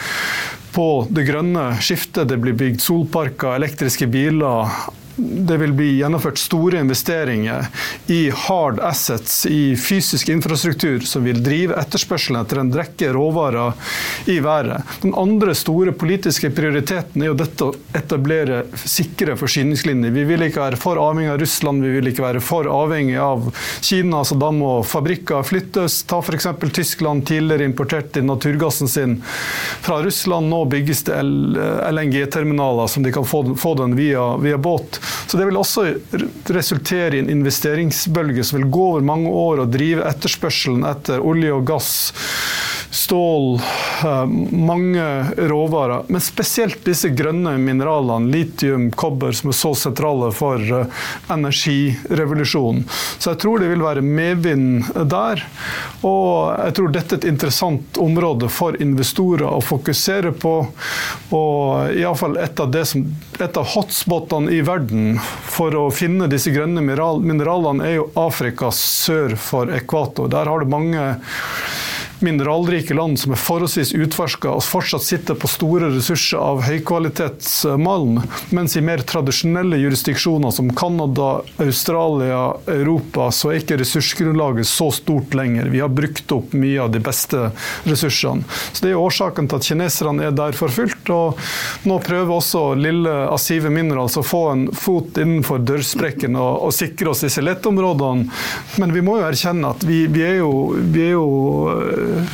på 0.73 0.87
det 1.13 1.27
grønne 1.29 1.69
skiftet. 1.83 2.27
Det 2.31 2.39
blir 2.41 2.57
bygd 2.57 2.81
solparker, 2.83 3.55
elektriske 3.57 4.09
biler, 4.11 4.73
det 5.15 5.57
vil 5.57 5.73
bli 5.73 5.89
gjennomført 5.99 6.37
store 6.41 6.79
investeringer 6.81 7.67
i 8.07 8.29
hard 8.29 8.79
assets, 8.79 9.45
i 9.45 9.75
fysisk 9.77 10.29
infrastruktur, 10.29 10.99
som 10.99 11.23
vil 11.23 11.43
drive 11.43 11.77
etterspørselen 11.77 12.41
etter 12.41 12.61
en 12.61 12.71
rekke 12.73 13.11
råvarer 13.13 13.77
i 14.31 14.39
været. 14.43 14.81
Den 15.03 15.13
andre 15.19 15.53
store 15.55 15.93
politiske 15.93 16.49
prioriteten 16.55 17.21
er 17.21 17.29
jo 17.31 17.37
dette 17.37 17.67
å 17.67 17.75
etablere 17.93 18.63
sikre 18.73 19.37
forsyningslinjer. 19.37 20.15
Vi 20.15 20.25
vil 20.31 20.47
ikke 20.47 20.63
være 20.63 20.81
for 20.81 21.01
avhengig 21.01 21.33
av 21.35 21.41
Russland, 21.43 21.85
vi 21.85 21.93
vil 21.97 22.09
ikke 22.09 22.25
være 22.25 22.43
for 22.43 22.69
avhengig 22.71 23.19
av 23.21 23.51
Kina, 23.81 24.23
så 24.25 24.37
da 24.39 24.49
må 24.55 24.73
fabrikker 24.87 25.45
flyttes. 25.45 26.01
Ta 26.09 26.23
f.eks. 26.23 26.49
Tyskland, 26.73 27.27
tidligere 27.29 27.69
importerte 27.69 28.23
naturgassen 28.25 28.89
sin 28.89 29.19
fra 29.83 30.01
Russland. 30.03 30.49
Nå 30.49 30.63
bygges 30.73 31.05
det 31.07 31.21
LNG-terminaler 31.21 32.89
som 32.89 33.05
de 33.05 33.13
kan 33.13 33.25
få, 33.27 33.75
den 33.77 33.95
via, 33.99 34.25
via 34.41 34.57
båt. 34.57 35.02
Så 35.27 35.37
Det 35.37 35.47
vil 35.49 35.59
også 35.59 35.85
resultere 36.53 37.15
i 37.15 37.21
en 37.23 37.31
investeringsbølge 37.33 38.45
som 38.45 38.59
vil 38.59 38.69
gå 38.73 38.87
over 38.93 39.05
mange 39.05 39.29
år 39.29 39.63
og 39.63 39.73
drive 39.73 40.05
etterspørselen 40.07 40.85
etter 40.87 41.23
olje 41.23 41.53
og 41.55 41.65
gass 41.67 41.91
stål, 42.93 43.55
eh, 44.03 44.25
mange 44.51 45.25
råvarer. 45.37 46.03
Men 46.07 46.21
spesielt 46.21 46.85
disse 46.85 47.09
grønne 47.09 47.55
mineralene, 47.57 48.29
litium, 48.31 48.91
kobber, 48.91 49.31
som 49.31 49.49
er 49.49 49.57
så 49.57 49.73
sentrale 49.75 50.29
for 50.31 50.61
eh, 50.61 51.07
energirevolusjonen. 51.33 52.83
Så 53.17 53.33
jeg 53.33 53.41
tror 53.41 53.63
det 53.63 53.71
vil 53.71 53.81
være 53.81 54.05
medvind 54.05 54.91
der. 55.09 55.41
Og 56.05 56.53
jeg 56.59 56.75
tror 56.77 56.93
dette 56.93 57.17
er 57.17 57.23
et 57.23 57.29
interessant 57.31 57.97
område 57.97 58.49
for 58.53 58.77
investorer 58.81 59.47
å 59.49 59.61
fokusere 59.63 60.35
på. 60.37 60.53
Og 61.33 61.97
iallfall 61.97 62.37
et 62.43 62.61
av, 62.61 62.77
et 62.77 63.57
av 63.57 63.71
hotspotene 63.73 64.53
i 64.53 64.61
verden 64.65 65.17
for 65.49 65.73
å 65.79 65.87
finne 65.93 66.29
disse 66.29 66.53
grønne 66.53 66.83
mineralene 66.85 67.89
er 67.89 67.97
jo 67.97 68.11
Afrika 68.21 68.69
sør 68.75 69.33
for 69.39 69.73
ekvator. 69.73 70.29
Der 70.29 70.51
har 70.51 70.61
du 70.61 70.69
mange 70.69 71.07
mineralrike 72.23 72.95
land 72.95 73.19
som 73.19 73.33
er 73.35 73.41
forholdsvis 73.41 73.93
utforska 73.97 74.51
og 74.55 74.63
fortsatt 74.65 75.05
sitter 75.05 75.37
på 75.39 75.49
store 75.51 75.89
ressurser 75.93 76.39
av 76.41 76.63
høykvalitetsmalm, 76.65 78.21
mens 78.55 78.77
i 78.79 78.83
mer 78.85 79.03
tradisjonelle 79.07 79.79
jurisdiksjoner 79.81 80.53
som 80.55 80.71
Canada, 80.77 81.41
Australia, 81.63 82.41
Europa, 82.71 83.29
så 83.35 83.51
er 83.51 83.61
ikke 83.61 83.77
ressursgrunnlaget 83.81 84.69
så 84.69 84.89
stort 84.95 85.35
lenger. 85.37 85.69
Vi 85.73 85.83
har 85.83 85.91
brukt 85.93 86.31
opp 86.35 86.55
mye 86.57 86.81
av 86.83 86.93
de 86.93 87.01
beste 87.03 87.49
ressursene. 87.87 88.47
Så 88.71 88.85
Det 88.85 88.93
er 88.93 88.99
årsaken 89.01 89.49
til 89.49 89.59
at 89.59 89.69
kineserne 89.69 90.27
er 90.27 90.35
der 90.35 90.55
for 90.57 90.71
fullt. 90.71 91.09
og 91.09 91.39
Nå 91.87 91.99
prøver 92.03 92.35
også 92.37 92.63
lille 92.79 93.13
Asive 93.33 93.71
Minerals 93.73 94.17
å 94.19 94.25
få 94.25 94.43
en 94.51 94.65
fot 94.71 95.17
innenfor 95.19 95.63
dørsprekken 95.63 96.37
og, 96.39 96.67
og 96.67 96.75
sikre 96.75 97.11
oss 97.11 97.23
disse 97.25 97.43
lettområdene. 97.43 98.29
Men 98.81 98.95
vi 98.95 99.03
må 99.05 99.19
jo 99.19 99.27
erkjenne 99.27 99.73
at 99.75 99.83
vi, 99.87 100.03
vi 100.11 100.23
er 100.25 100.39
jo, 100.41 100.53
vi 100.93 101.07
er 101.09 101.15
jo 101.15 101.27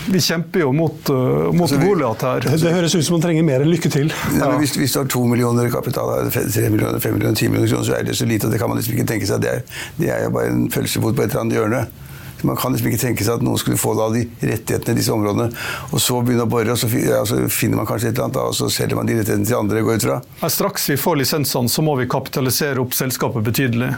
vi 0.10 0.22
kjemper 0.24 0.64
jo 0.64 0.74
mot, 0.76 1.12
uh, 1.12 1.50
mot 1.54 1.66
altså, 1.68 1.80
Goliat 1.82 2.26
her. 2.28 2.46
Det, 2.46 2.58
det, 2.64 2.74
høres 2.76 2.96
ut 2.96 3.06
som 3.06 3.18
man 3.18 3.24
trenger 3.26 3.48
mer 3.48 3.64
enn 3.66 3.72
lykke 3.72 3.92
til. 3.94 4.12
Ja, 4.38 4.52
hvis, 4.60 4.76
hvis, 4.80 4.96
du 4.96 5.02
har 5.02 5.10
to 5.12 5.24
millioner 5.30 5.72
kapital, 5.74 6.30
tre 6.34 6.68
millioner, 6.70 7.00
fem 7.04 7.18
millioner, 7.18 7.38
ti 7.40 7.50
millioner 7.50 7.72
kroner, 7.72 7.90
så 7.90 7.98
er 8.00 8.06
det 8.10 8.18
så 8.20 8.28
lite 8.30 8.50
at 8.50 8.56
det 8.56 8.62
kan 8.62 8.72
man 8.72 8.80
liksom 8.82 8.98
ikke 8.98 9.10
tenke 9.14 9.30
seg. 9.30 9.42
Det 9.44 9.56
er, 9.56 9.82
det 10.00 10.14
er 10.16 10.28
jo 10.28 10.36
bare 10.36 10.54
en 10.54 10.70
pølsefot 10.74 11.18
på 11.18 11.26
et 11.26 11.34
eller 11.34 11.46
annet 11.46 11.60
hjørne. 11.60 11.84
Man 12.42 12.56
kan 12.56 12.72
liksom 12.72 12.88
ikke 12.88 13.02
tenke 13.02 13.26
seg 13.26 13.40
at 13.40 13.44
noen 13.44 13.60
skulle 13.60 13.80
få 13.80 13.94
da 13.98 14.08
de 14.14 14.24
rettighetene 14.40 14.96
i 14.96 15.00
disse 15.02 15.12
områdene, 15.12 15.50
og 15.92 16.04
så 16.04 16.22
begynne 16.24 16.46
å 16.48 16.52
bore, 16.52 16.72
og 16.72 16.80
så, 16.80 16.88
ja, 16.96 17.20
så 17.28 17.42
finner 17.52 17.82
man 17.82 17.90
kanskje 17.90 18.14
et 18.14 18.16
eller 18.16 18.30
annet, 18.30 18.40
og 18.40 18.56
så 18.56 18.70
selger 18.72 19.00
man 19.00 19.10
de 19.10 19.18
rettighetene 19.18 19.50
til 19.50 19.60
andre, 19.60 19.84
går 19.84 20.00
ut 20.00 20.08
fra. 20.08 20.22
Straks 20.48 20.88
vi 20.94 20.98
får 21.00 21.20
lisensene, 21.20 21.72
så 21.72 21.84
må 21.84 21.98
vi 22.00 22.08
kapitalisere 22.12 22.80
opp 22.80 22.96
selskapet 22.96 23.44
betydelig. 23.44 23.92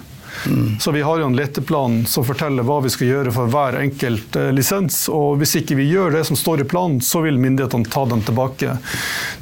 Mm. 0.47 0.79
Så 0.79 0.91
vi 0.91 1.01
har 1.01 1.19
jo 1.19 1.25
en 1.25 1.35
leteplan 1.35 2.05
som 2.05 2.25
forteller 2.25 2.65
hva 2.67 2.79
vi 2.85 2.91
skal 2.93 3.07
gjøre 3.07 3.33
for 3.35 3.51
hver 3.51 3.77
enkelt 3.81 4.35
eh, 4.35 4.51
lisens. 4.55 5.03
Og 5.11 5.37
hvis 5.41 5.57
ikke 5.61 5.77
vi 5.79 5.89
gjør 5.91 6.15
det 6.15 6.25
som 6.29 6.39
står 6.39 6.63
i 6.63 6.69
planen, 6.71 7.01
så 7.01 7.23
vil 7.25 7.39
myndighetene 7.41 7.91
ta 7.91 8.05
den 8.09 8.23
tilbake. 8.25 8.77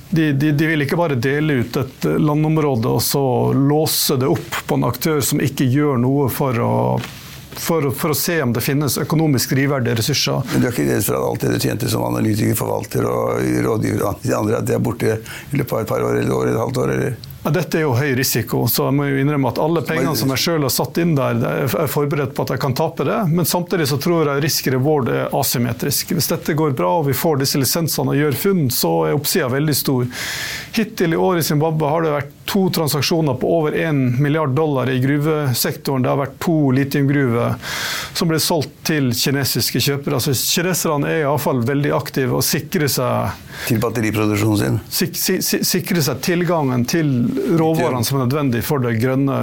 De, 0.09 0.31
de, 0.33 0.51
de, 0.51 0.67
vil 0.67 0.81
ikke 0.85 0.97
bare 0.97 1.19
dele 1.21 1.61
ut 1.61 1.77
et 1.77 2.09
landområde 2.17 2.89
og 2.89 3.01
så 3.05 3.23
låse 3.53 4.17
det 4.17 4.29
opp 4.29 4.63
på 4.65 4.79
en 4.79 4.87
aktør 4.89 5.21
som 5.21 5.41
ikke 5.43 5.69
gjør 5.69 6.01
noe 6.01 6.29
for 6.33 6.65
å 6.65 6.75
for, 7.59 7.91
for, 7.91 8.13
å 8.13 8.15
se 8.15 8.37
om 8.43 8.53
det 8.55 8.61
finnes 8.63 8.97
økonomisk 9.01 9.51
drivverdige 9.51 9.97
ressurser. 9.99 10.45
Men 10.53 10.61
du 10.61 10.67
er 10.69 10.73
ikke 10.73 10.85
redd 10.87 11.05
for 11.05 11.17
at 11.17 11.25
alt 11.27 11.43
det 11.43 11.55
du 11.55 11.65
tjente 11.65 11.89
som 11.91 12.05
analytiker, 12.07 12.55
forvalter 12.57 13.07
og 13.09 13.41
rådgiver, 13.65 14.21
de 14.23 14.35
andre, 14.37 14.61
at 14.61 14.69
det 14.69 14.77
er 14.77 14.85
borte 14.85 15.17
i 15.17 15.59
løpet 15.59 15.75
av 15.75 15.83
et 15.83 15.91
par 15.91 16.05
år 16.05 16.21
eller 16.21 16.53
et 16.53 16.61
halvt 16.61 16.81
år? 16.83 16.93
eller? 16.95 17.28
Dette 17.53 17.79
er 17.79 17.85
jo 17.85 17.95
høy 17.97 18.13
risiko, 18.17 18.63
så 18.71 18.87
jeg 18.89 18.97
må 18.97 19.07
jo 19.09 19.19
innrømme 19.21 19.51
at 19.51 19.61
alle 19.61 19.83
pengene 19.85 20.15
som 20.17 20.31
jeg 20.33 20.43
selv 20.43 20.67
har 20.67 20.73
satt 20.73 20.99
inn 21.01 21.15
der, 21.17 21.39
er 21.43 21.91
forberedt 21.91 22.35
på 22.37 22.45
at 22.45 22.53
jeg 22.55 22.63
kan 22.63 22.75
tape 22.77 23.07
det. 23.07 23.19
Men 23.31 23.47
samtidig 23.49 23.89
så 23.91 23.99
tror 24.01 24.29
jeg 24.29 24.43
risk-reward 24.45 25.11
er 25.13 25.35
asymmetrisk. 25.35 26.15
Hvis 26.17 26.31
dette 26.31 26.57
går 26.57 26.75
bra 26.77 26.95
og 26.99 27.07
vi 27.09 27.17
får 27.17 27.41
disse 27.43 27.61
lisensene 27.61 28.15
og 28.15 28.19
gjør 28.19 28.41
funn, 28.43 28.65
så 28.73 28.93
er 29.07 29.17
oppsida 29.17 29.49
veldig 29.51 29.77
stor. 29.77 30.09
Hittil 30.75 31.15
i 31.15 31.21
år 31.29 31.41
i 31.41 31.45
Zimbabwe 31.45 31.93
har 31.93 32.05
det 32.05 32.17
vært 32.17 32.35
to 32.49 32.69
transaksjoner 32.73 33.33
på 33.37 33.49
over 33.59 33.75
1 33.77 34.19
milliard 34.19 34.55
dollar 34.57 34.89
i 34.89 34.99
gruvesektoren. 34.99 36.01
Det 36.01 36.09
har 36.09 36.17
vært 36.17 36.39
to 36.41 36.71
litiumgruver 36.73 37.55
som 38.17 38.29
ble 38.31 38.39
solgt 38.41 38.73
til 38.89 39.11
kinesiske 39.13 39.81
kjøpere. 39.85 40.17
Altså, 40.17 40.33
kineserne 40.33 41.11
er 41.11 41.23
iallfall 41.23 41.61
veldig 41.67 41.93
aktive 41.93 42.39
og 42.39 42.45
sikrer 42.45 42.89
seg 42.89 43.45
Til 43.67 43.81
batteriproduksjonen 43.83 44.59
sin? 44.63 44.79
Sik, 44.89 45.19
sik, 45.19 45.65
sikrer 45.67 46.01
seg 46.05 46.23
tilgangen 46.25 46.87
til 46.89 47.11
råvarene 47.59 48.03
som 48.05 48.17
er 48.17 48.25
nødvendig 48.25 48.61
for 48.65 48.81
det 48.83 48.95
grønne, 49.01 49.37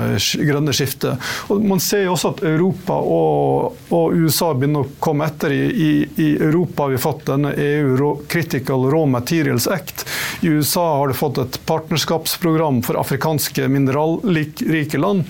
grønne 0.49 0.75
skiftet. 0.77 1.23
Og 1.53 1.65
man 1.65 1.81
ser 1.83 2.05
jo 2.07 2.15
også 2.15 2.35
at 2.35 2.43
Europa 2.49 2.97
og, 2.97 3.79
og 3.95 4.17
USA 4.17 4.53
begynner 4.55 4.85
å 4.85 4.91
komme 5.03 5.29
etter. 5.29 5.55
I, 5.57 5.63
i, 5.71 5.91
I, 6.17 6.29
Europa 6.49 6.87
har 6.87 6.95
vi 6.95 7.03
fått 7.03 7.25
denne 7.31 7.55
EU 7.55 8.13
Critical 8.29 8.89
Raw 8.93 9.07
Materials 9.11 9.69
Act. 9.71 10.07
I 10.41 10.53
USA 10.57 10.85
har 10.99 11.13
det 11.13 11.19
fått 11.19 11.41
et 11.43 11.61
partnerskapsprogram 11.67 12.83
for 12.87 13.01
afrikanske 13.01 13.69
mineralrike 13.73 15.01
land. 15.01 15.25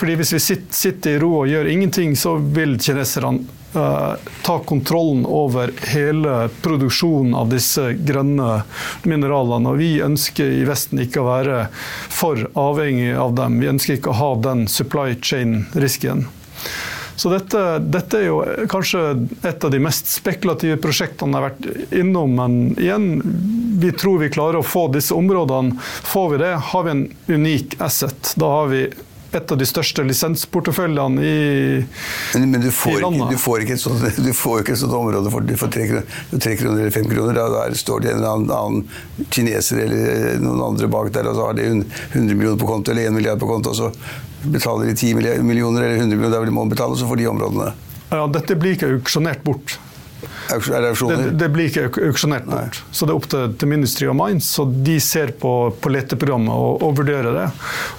Fordi 0.00 0.18
Hvis 0.20 0.34
vi 0.36 0.42
sitter 0.42 1.16
i 1.16 1.22
ro 1.22 1.32
og 1.42 1.48
gjør 1.50 1.70
ingenting, 1.70 2.16
så 2.18 2.36
vil 2.36 2.78
kineserne 2.80 3.59
ta 3.72 4.58
kontrollen 4.66 5.22
over 5.26 5.72
hele 5.92 6.48
produksjonen 6.62 7.34
av 7.38 7.50
disse 7.52 7.92
grønne 7.94 8.62
mineralene. 9.06 9.72
Og 9.72 9.80
vi 9.80 9.92
ønsker 10.04 10.56
i 10.60 10.66
Vesten 10.68 11.02
ikke 11.02 11.22
å 11.22 11.28
være 11.28 11.58
for 12.10 12.48
avhengig 12.58 13.12
av 13.14 13.36
dem. 13.38 13.60
Vi 13.62 13.70
ønsker 13.70 13.98
ikke 13.98 14.14
å 14.14 14.20
ha 14.20 14.30
den 14.50 14.66
supply 14.70 15.14
chain-risken. 15.22 16.26
Så 17.20 17.28
dette, 17.28 17.78
dette, 17.78 18.16
er 18.16 18.30
jo 18.30 18.38
kanskje 18.72 19.00
et 19.44 19.64
av 19.64 19.72
de 19.74 19.78
mest 19.82 20.08
spekulative 20.08 20.78
prosjektene 20.80 21.34
jeg 21.34 21.36
har 21.36 21.50
vært 21.50 21.92
innom. 22.00 22.32
Men 22.38 22.54
igjen, 22.80 23.10
vi 23.82 23.90
tror 23.92 24.22
vi 24.22 24.30
klarer 24.32 24.62
å 24.62 24.64
få 24.64 24.86
disse 24.94 25.12
områdene. 25.12 25.76
Får 26.08 26.30
vi 26.32 26.40
det, 26.40 26.54
har 26.70 26.86
vi 26.86 26.94
en 26.94 27.04
unik 27.28 27.76
asset. 27.84 28.32
Da 28.40 28.48
har 28.54 28.72
vi 28.72 28.86
et 29.36 29.52
av 29.52 29.58
de 29.58 29.66
største 29.68 30.02
lisensporteføljene 30.06 31.24
i, 31.24 31.34
men, 32.34 32.56
du, 32.62 32.70
får 32.74 32.98
ikke, 32.98 33.28
du, 33.30 33.36
får 33.38 33.64
ikke, 33.64 33.76
et 33.76 33.82
sånt, 33.82 34.06
du 34.26 34.30
får 34.36 34.64
ikke 34.64 34.74
et 34.74 34.80
sånt 34.82 34.96
område 34.96 35.32
for, 35.32 35.52
for 35.60 35.74
3, 35.76 35.86
kroner, 36.58 36.80
eller 36.80 36.94
5 36.94 37.10
kroner. 37.12 37.36
Da, 37.38 37.44
der 37.54 37.76
står 37.78 38.06
det 38.06 38.14
en 38.14 38.24
annen, 38.24 38.50
annen, 38.54 39.28
kineser 39.30 39.84
eller 39.84 40.40
noen 40.42 40.64
andre 40.72 40.90
bak 40.90 41.12
der, 41.14 41.30
og 41.30 41.38
så 41.38 41.50
har 41.50 41.60
de 41.60 41.68
100 41.68 42.34
millioner 42.34 42.58
på 42.60 42.70
konto 42.70 42.94
eller 42.94 43.10
1 43.10 43.16
milliard 43.18 43.42
på 43.42 43.50
konto, 43.50 43.74
og 43.74 43.78
så 43.78 43.92
betaler 44.50 44.90
de 44.90 44.96
10 44.96 45.14
millioner 45.44 45.84
eller 45.84 46.02
100 46.02 46.16
millioner, 46.16 46.36
der 46.38 46.50
de 46.50 46.56
må 46.56 46.66
betale, 46.70 46.98
så 46.98 47.08
får 47.10 47.20
de 47.20 47.30
områdene. 47.30 47.70
Ja, 48.10 48.24
Dette 48.34 48.58
blir 48.58 48.74
ikke 48.74 48.90
auksjonert 48.96 49.44
bort. 49.46 49.78
Det, 50.50 51.30
det, 51.38 51.48
blir 51.52 51.70
ikke 51.70 51.86
auksjonert 52.08 52.48
bort. 52.48 52.80
Så 52.90 53.06
det 53.06 53.14
er 53.14 53.20
opp 53.20 53.28
til, 53.30 53.54
til 53.60 53.70
Ministry 53.70 54.08
of 54.10 54.18
Mines. 54.18 54.48
Så 54.56 54.66
de 54.70 54.98
ser 55.02 55.34
på, 55.40 55.54
på 55.80 55.92
leteprogrammet 55.92 56.52
og, 56.54 56.82
og, 56.82 56.96
vurderer 56.98 57.36
det. 57.36 57.46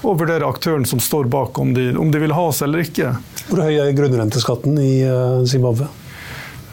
Og 0.03 0.19
vurderer 0.19 0.47
aktøren 0.49 0.85
som 0.89 1.01
står 1.03 1.31
bak, 1.31 1.57
om 1.61 1.73
de, 1.77 1.91
om 1.97 2.11
de 2.11 2.21
vil 2.23 2.35
ha 2.35 2.47
oss 2.51 2.61
eller 2.65 2.85
ikke. 2.85 3.15
Hvor 3.47 3.65
høy 3.65 3.79
er 3.81 3.95
grunnrenteskatten 3.97 4.77
i 4.81 4.93
eh, 5.07 5.41
Zimbabwe? 5.49 5.89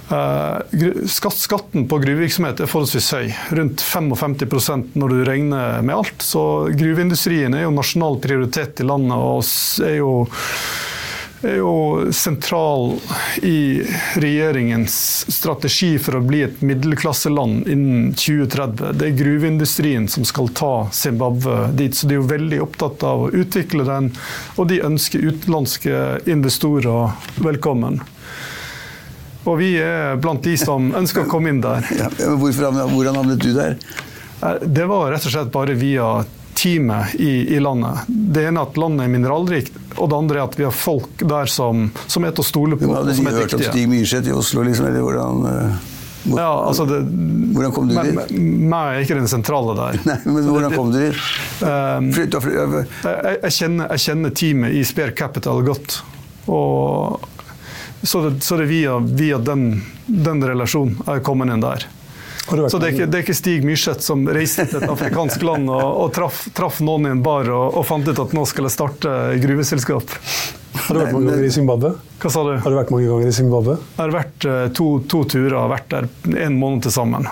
Uh, 0.09 1.05
skatten 1.37 1.85
på 1.89 1.99
gruvevirksomhet 2.01 2.63
er 2.65 2.71
forholdsvis 2.71 3.09
høy, 3.13 3.27
rundt 3.59 3.83
55% 3.85 4.95
når 4.97 5.13
du 5.13 5.19
regner 5.29 5.83
med 5.85 5.99
alt. 5.99 6.25
Så 6.25 6.43
gruveindustrien 6.73 7.53
er 7.55 7.67
jo 7.67 7.75
nasjonal 7.77 8.17
prioritet 8.25 8.81
i 8.81 8.89
landet 8.89 9.19
og 9.21 9.85
er 9.85 9.99
jo 10.01 10.13
er 11.42 11.59
jo 11.61 12.09
sentral 12.12 12.96
i 13.42 13.83
regjeringens 14.18 14.96
strategi 15.31 15.92
for 16.03 16.18
å 16.18 16.22
bli 16.24 16.42
et 16.46 16.61
middelklasseland 16.64 17.68
innen 17.70 18.12
2030. 18.18 18.98
Det 18.98 19.07
er 19.07 19.18
gruveindustrien 19.18 20.09
som 20.11 20.27
skal 20.29 20.51
ta 20.57 20.72
Zimbabwe 20.92 21.68
dit, 21.79 21.94
så 21.94 22.09
de 22.09 22.16
er 22.16 22.22
jo 22.22 22.29
veldig 22.31 22.61
opptatt 22.64 23.07
av 23.07 23.27
å 23.27 23.31
utvikle 23.31 23.87
den. 23.87 24.11
Og 24.57 24.70
de 24.72 24.83
ønsker 24.88 25.27
utenlandske 25.31 26.03
investorer 26.27 27.14
velkommen. 27.44 28.01
Og 29.48 29.61
vi 29.61 29.74
er 29.81 30.18
blant 30.20 30.42
de 30.44 30.57
som 30.61 30.90
ønsker 30.96 31.24
å 31.24 31.31
komme 31.31 31.53
inn 31.55 31.62
der. 31.64 31.87
Ja, 31.96 32.11
hvorfor, 32.37 32.72
hvordan 32.92 33.16
havnet 33.20 33.40
du 33.40 33.53
der? 33.57 33.79
Eh, 34.42 34.66
det 34.66 34.88
var 34.90 35.12
rett 35.12 35.24
og 35.24 35.33
slett 35.35 35.55
bare 35.55 35.79
via 35.79 36.18
teamet 36.59 37.14
i, 37.23 37.55
i, 37.55 37.61
landet. 37.62 38.09
Det 38.09 38.49
ene 38.49 38.62
er 38.62 38.71
at 38.71 38.81
landet 38.81 39.07
er 39.07 39.12
mineralrikt, 39.12 39.77
og 39.97 40.11
det 40.11 40.16
andre 40.18 40.40
er 40.40 40.49
at 40.49 40.59
vi 40.59 40.66
har 40.66 40.75
folk 40.75 41.23
der 41.23 41.51
som, 41.53 41.87
som 42.11 42.27
er 42.27 42.35
til 42.35 42.42
å 42.42 42.49
stole 42.49 42.81
på. 42.81 42.90
Hadde 42.90 43.14
de 43.14 43.37
hørt 43.38 43.55
om 43.55 43.62
Stig 43.62 43.87
Myrseth 43.90 44.31
i 44.31 44.35
Oslo, 44.35 44.66
liksom, 44.66 44.90
eller 44.90 45.07
hvordan 45.07 45.47
hvor, 46.29 46.40
ja, 46.40 46.64
altså 46.66 46.85
det, 46.85 46.99
hvordan 47.55 47.73
kom 47.73 47.88
du 47.88 47.94
dit? 47.94 48.33
Meg 48.68 48.97
er 48.97 49.05
ikke 49.05 49.16
den 49.16 49.31
sentrale 49.31 49.75
der. 49.79 49.99
Nei, 50.09 50.16
men 50.27 50.49
hvordan 50.51 50.75
kom 50.75 50.90
du 50.92 50.99
dit? 50.99 51.21
Um, 51.62 52.11
jeg, 52.12 52.29
jeg, 52.29 53.53
kjenner, 53.55 53.92
jeg, 53.94 54.03
kjenner, 54.05 54.35
teamet 54.42 54.77
i 54.77 54.83
Spare 54.88 55.14
Capital 55.16 55.62
godt. 55.66 56.01
Og, 56.51 57.29
så, 58.03 58.25
det, 58.27 58.35
så 58.44 58.59
det 58.59 58.66
er 58.66 58.73
via, 58.73 58.99
via 58.99 59.38
den, 59.40 59.71
den 60.07 60.42
relasjonen 60.44 60.99
jeg 61.05 61.21
er 61.21 61.25
kommet 61.25 61.55
inn 61.55 61.64
der. 61.64 61.87
Så 62.49 62.79
det 62.81 62.87
er, 62.87 62.93
ikke, 62.95 63.07
det 63.11 63.19
er 63.19 63.25
ikke 63.27 63.37
Stig 63.37 63.65
Myrseth 63.67 64.05
som 64.05 64.23
reiste 64.33 64.65
til 64.71 64.81
et 64.81 64.89
afrikansk 64.89 65.43
land 65.45 65.69
og, 65.69 65.89
og 66.05 66.13
traff, 66.17 66.47
traff, 66.57 66.79
noen 66.85 67.09
i 67.09 67.13
en 67.13 67.25
bar 67.25 67.51
og, 67.53 67.75
og, 67.75 67.85
fant 67.89 68.09
ut 68.09 68.23
at 68.25 68.33
nå 68.37 68.45
skal 68.49 68.69
jeg 68.69 68.77
starte 68.77 69.17
gruveselskap. 69.43 70.15
Har 70.79 70.95
du 70.95 71.01
vært 71.03 71.17
mange 71.17 71.33
ganger 71.33 71.45
i 71.45 71.53
Zimbabwe? 71.53 71.91
Hva 72.23 72.31
sa 72.33 72.45
du? 72.47 72.55
Har 72.63 72.73
du 72.73 72.79
vært 72.79 72.93
mange 72.95 73.11
ganger 73.11 73.29
i 73.29 73.35
Zimbabwe? 73.37 73.77
Jeg 73.83 74.01
har 74.01 74.15
vært 74.15 74.47
uh, 74.49 74.63
to, 74.79 74.87
to, 75.11 75.23
turer, 75.29 75.59
har 75.59 75.73
vært 75.73 75.93
der 75.93 76.09
en 76.47 76.57
måned 76.61 76.87
til 76.87 76.95
sammen. 76.95 77.29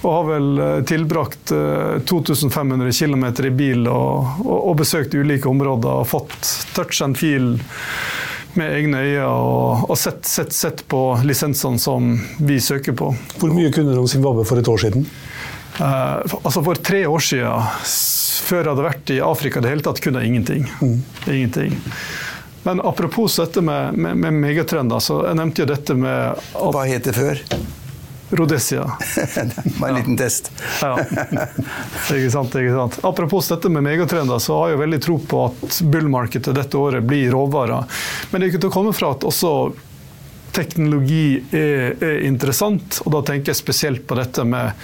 Og 0.00 0.16
har 0.16 0.26
vel 0.30 0.48
uh, 0.58 0.68
tilbrakt 0.88 1.52
uh, 1.54 2.00
2500 2.08 2.90
km 2.96 3.28
i 3.46 3.52
bil 3.54 3.86
og, 3.90 4.42
og, 4.46 4.72
besøkt 4.80 5.14
ulike 5.14 5.50
områder 5.50 6.02
og 6.02 6.10
fått 6.10 6.50
touch 6.74 7.04
and 7.06 7.20
feel 7.20 7.54
med 8.58 8.74
egne 8.74 9.02
øyne 9.04 9.26
og, 9.26 9.90
og 9.90 9.98
sett, 9.98 10.24
sett, 10.28 10.54
sett, 10.56 10.84
på 10.90 11.02
lisensene 11.26 11.80
som 11.80 12.14
vi 12.38 12.58
søker 12.62 12.96
på. 12.96 13.12
Hvor 13.40 13.52
mye 13.54 13.72
kunne 13.74 13.94
du 13.94 14.02
om 14.02 14.08
Zimbabwe 14.10 14.46
for 14.48 14.60
et 14.60 14.70
år 14.70 14.82
siden? 14.86 15.06
Uh, 15.80 16.18
altså 16.42 16.62
For 16.66 16.80
tre 16.82 17.04
år 17.08 17.22
siden, 17.24 17.68
før 18.48 18.62
jeg 18.62 18.72
hadde 18.72 18.88
vært 18.88 19.12
i 19.14 19.20
Afrika 19.24 19.60
i 19.60 19.64
det 19.64 19.74
hele 19.74 19.86
tatt, 19.86 20.02
kunne 20.02 20.22
jeg 20.22 20.32
ingenting. 20.32 20.66
Mm. 20.80 20.98
Ingenting. 21.26 21.78
Men 22.62 22.82
apropos 22.84 23.38
dette 23.40 23.62
med, 23.64 23.96
med, 23.96 24.18
med 24.20 24.40
megatrender, 24.42 25.00
så 25.00 25.22
jeg 25.30 25.38
nevnte 25.38 25.62
jo 25.62 25.70
dette 25.70 25.96
med 25.96 26.40
at 26.40 26.74
Hva 26.74 26.84
het 26.90 27.06
det 27.08 27.16
før? 27.16 27.40
Rhodesia. 28.30 28.84
var 29.80 29.88
en 29.88 29.94
liten 29.94 30.16
test. 30.16 30.52
ja. 30.80 30.94
Ikke 32.10 32.30
sant, 32.30 32.54
ikke 32.54 32.76
sant. 32.76 32.98
Apropos 33.06 33.48
dette 33.50 33.68
med 33.72 33.82
megatrender, 33.86 34.38
så 34.38 34.58
har 34.62 34.74
jeg 34.74 34.82
veldig 34.84 35.00
tro 35.02 35.18
på 35.18 35.44
at 35.50 35.80
bullmarkedet 35.82 36.54
dette 36.56 36.78
året 36.78 37.06
blir 37.06 37.30
råvarer. 37.34 38.02
Men 38.30 38.40
det 38.40 38.46
er 38.46 38.52
ikke 38.52 38.64
til 38.66 38.72
å 38.72 38.76
komme 38.78 38.94
fra 38.96 39.14
at 39.16 39.26
også 39.26 39.54
teknologi 40.54 41.42
er, 41.54 41.94
er 42.02 42.24
interessant, 42.26 43.00
og 43.04 43.14
da 43.14 43.22
tenker 43.26 43.52
jeg 43.52 43.60
spesielt 43.60 44.06
på 44.06 44.18
dette 44.18 44.44
med 44.46 44.74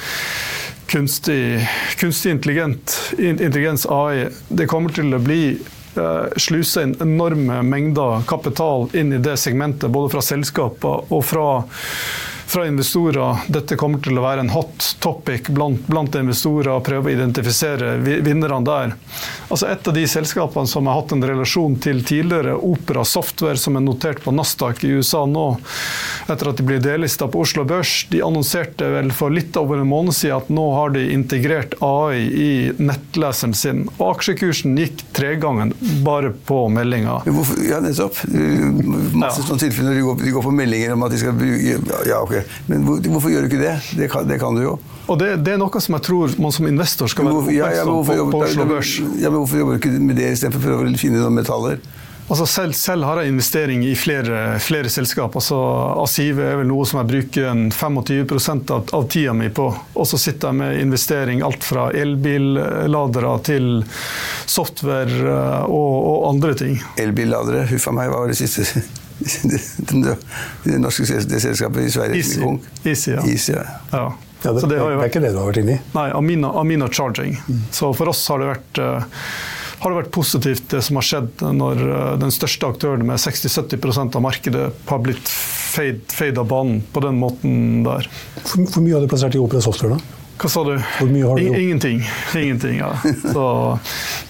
kunstig, 0.86 1.68
kunstig 1.98 2.30
intelligens, 2.30 3.86
AI. 3.90 4.28
Det 4.48 4.68
kommer 4.70 4.94
til 4.94 5.14
å 5.14 5.22
bli 5.22 5.56
uh, 5.98 6.30
sluse 6.38 6.86
inn 6.86 6.94
enorme 7.02 7.62
mengder 7.66 8.22
kapital 8.28 8.88
inn 8.94 9.12
i 9.16 9.22
det 9.22 9.36
segmentet, 9.42 9.90
både 9.90 10.14
fra 10.14 10.22
selskaper 10.22 11.10
og 11.10 11.24
fra 11.26 11.48
fra 12.56 12.66
investorer. 12.66 13.36
Dette 13.52 13.76
kommer 13.76 14.00
til 14.00 14.16
å 14.16 14.22
være 14.24 14.40
en 14.40 14.48
hot 14.48 14.84
topic 15.04 15.50
blant, 15.52 15.82
blant 15.90 16.14
investorer, 16.16 16.70
å 16.72 16.80
prøve 16.80 17.10
å 17.10 17.12
identifisere 17.12 17.98
vinnerne 18.00 18.62
der. 18.64 18.94
Altså 19.50 19.68
Et 19.68 19.90
av 19.90 19.92
de 19.92 20.04
selskapene 20.08 20.70
som 20.70 20.88
har 20.88 20.96
hatt 20.96 21.12
en 21.12 21.24
relasjon 21.28 21.74
til 21.84 22.00
tidligere, 22.00 22.54
Opera 22.56 23.04
Software, 23.04 23.60
som 23.60 23.76
er 23.76 23.84
notert 23.84 24.22
på 24.24 24.32
Nasdaq 24.32 24.80
i 24.88 24.94
USA 24.96 25.26
nå, 25.28 25.44
etter 26.32 26.48
at 26.48 26.56
de 26.56 26.64
ble 26.64 26.78
delista 26.80 27.28
på 27.28 27.42
Oslo 27.44 27.66
Børs, 27.68 28.06
de 28.08 28.22
annonserte 28.24 28.88
vel 28.94 29.12
for 29.12 29.36
litt 29.36 29.60
over 29.60 29.84
en 29.84 29.92
måned 29.92 30.16
siden 30.16 30.40
at 30.40 30.48
nå 30.48 30.64
har 30.78 30.96
de 30.96 31.04
integrert 31.12 31.76
AI 31.84 32.24
i 32.24 32.50
nettleseren 32.80 33.52
sin. 33.52 33.84
Og 33.98 34.14
aksjekursen 34.14 34.80
gikk 34.80 35.04
tregangen 35.12 35.74
bare 36.08 36.32
på 36.48 36.64
meldinga. 36.72 37.20
Ja, 37.68 37.84
nettopp. 37.84 38.24
Masse 38.32 39.44
ja. 39.44 39.46
sånne 39.52 39.66
tilfeller 39.66 40.00
de 40.00 40.08
går, 40.08 40.24
de 40.24 40.34
går 40.38 40.48
på 40.48 40.56
meldinger 40.56 40.96
om 40.96 41.04
at 41.04 41.12
de 41.12 41.20
skal 41.20 41.36
bruke 41.36 41.78
Ja, 42.08 42.24
ok 42.24 42.45
men 42.70 42.86
hvorfor 42.86 43.32
gjør 43.32 43.46
du 43.46 43.50
ikke 43.50 43.62
det? 43.62 43.76
Det 43.98 44.10
kan, 44.12 44.26
det 44.28 44.40
kan 44.42 44.56
du 44.56 44.64
jo. 44.64 44.76
Og 45.06 45.20
det, 45.20 45.36
det, 45.46 45.54
er 45.54 45.60
noe 45.62 45.82
som 45.82 45.98
jeg 45.98 46.06
tror 46.08 46.32
man 46.42 46.54
som 46.54 46.66
investor 46.66 47.10
skal 47.10 47.28
være 47.28 47.42
oppmerksom 47.42 47.92
på, 48.08 48.16
på 48.32 48.42
Oslo 48.48 48.66
Børs. 48.70 48.96
Ja, 49.20 49.30
men 49.30 49.38
hvorfor 49.42 49.62
jobber 49.62 49.76
du 49.76 49.84
ikke 49.84 49.94
med 50.02 50.18
det 50.18 50.32
istedenfor 50.34 50.62
å 50.62 50.66
prøve 50.66 50.90
å 50.90 51.00
finne 51.00 51.22
noen 51.22 51.38
metaller? 51.38 51.78
Altså 52.26 52.46
selv, 52.46 52.74
selv, 52.74 53.04
har 53.06 53.20
jeg 53.20 53.30
investering 53.30 53.84
i 53.86 53.92
flere, 53.94 54.58
flere 54.58 54.90
selskap. 54.90 55.36
Altså 55.38 55.58
Asive 56.02 56.42
er 56.42 56.58
vel 56.58 56.66
noe 56.66 56.82
som 56.88 56.98
jeg 56.98 57.10
bruker 57.12 57.46
en 57.52 57.68
25 57.70 58.64
av, 58.74 58.90
av 58.98 59.06
tida 59.12 59.34
mi 59.36 59.46
på. 59.54 59.68
Og 59.94 60.10
så 60.10 60.18
sitter 60.18 60.50
jeg 60.50 60.58
med 60.58 60.80
investering 60.82 61.44
alt 61.46 61.62
fra 61.62 61.86
elbilladere 61.94 63.36
til 63.46 63.70
software 64.50 65.22
eh, 65.22 65.70
og, 65.70 65.96
og 66.10 66.28
andre 66.34 66.58
ting. 66.58 66.78
Elbilladere, 66.98 67.68
huff 67.70 67.86
a 67.86 67.94
meg, 67.94 68.10
hva 68.10 68.24
var 68.24 68.34
det 68.34 68.40
siste? 68.42 68.82
det, 70.04 70.14
det 70.64 70.78
norske 70.82 71.06
det 71.28 71.40
selskapet 71.42 71.88
i 71.88 71.90
Sverige 71.90 72.20
Easy. 72.20 72.40
Easy, 72.84 73.10
ja. 73.16 73.26
Easy, 73.26 73.52
ja. 73.56 73.66
ja. 73.92 74.06
Ja, 74.44 74.52
det, 74.52 74.68
det, 74.68 74.78
er 74.78 75.04
ikke 75.08 75.20
det 75.24 75.32
du 75.32 75.40
har 75.40 75.48
vært 75.48 75.62
inne 75.62 75.78
i? 75.78 75.82
Nei, 75.96 76.10
Amina, 76.14 76.52
Amina 76.60 76.86
Charging. 76.92 77.38
Mm. 77.48 77.62
Så 77.74 77.88
for 77.96 78.12
oss 78.12 78.20
har 78.30 78.42
det 78.42 78.50
vært 78.50 78.80
uh, 78.84 79.22
har 79.80 79.92
det 79.92 79.98
vært 79.98 80.12
positivt 80.14 80.68
det 80.72 80.82
som 80.84 80.98
har 81.00 81.06
skjedd 81.06 81.42
når 81.56 81.82
eh, 81.84 82.12
den 82.22 82.32
største 82.32 82.68
aktøren 82.72 83.04
med 83.06 83.20
60-70% 83.20 84.16
av 84.16 84.24
markedet 84.24 84.68
har 84.88 85.02
blitt 85.04 85.28
feid 85.28 86.40
av 86.40 86.48
banen 86.48 86.80
på 86.92 87.02
den 87.04 87.18
måten 87.20 87.84
der. 87.84 88.08
Hvor 88.48 88.80
mye 88.80 88.96
har 88.96 89.04
du 89.04 89.10
plassert 89.12 89.36
i 89.36 89.42
Opera 89.42 89.60
Software, 89.64 89.98
da? 89.98 90.15
Hva 90.36 90.48
sa 90.52 90.64
du? 90.64 90.74
Hvor 90.76 91.08
mye 91.08 91.24
har 91.24 91.38
du 91.38 91.46
gjort? 91.46 91.58
Ingenting. 91.58 92.02
Ingenting 92.36 92.78
ja. 92.78 92.98
Så, 93.32 93.78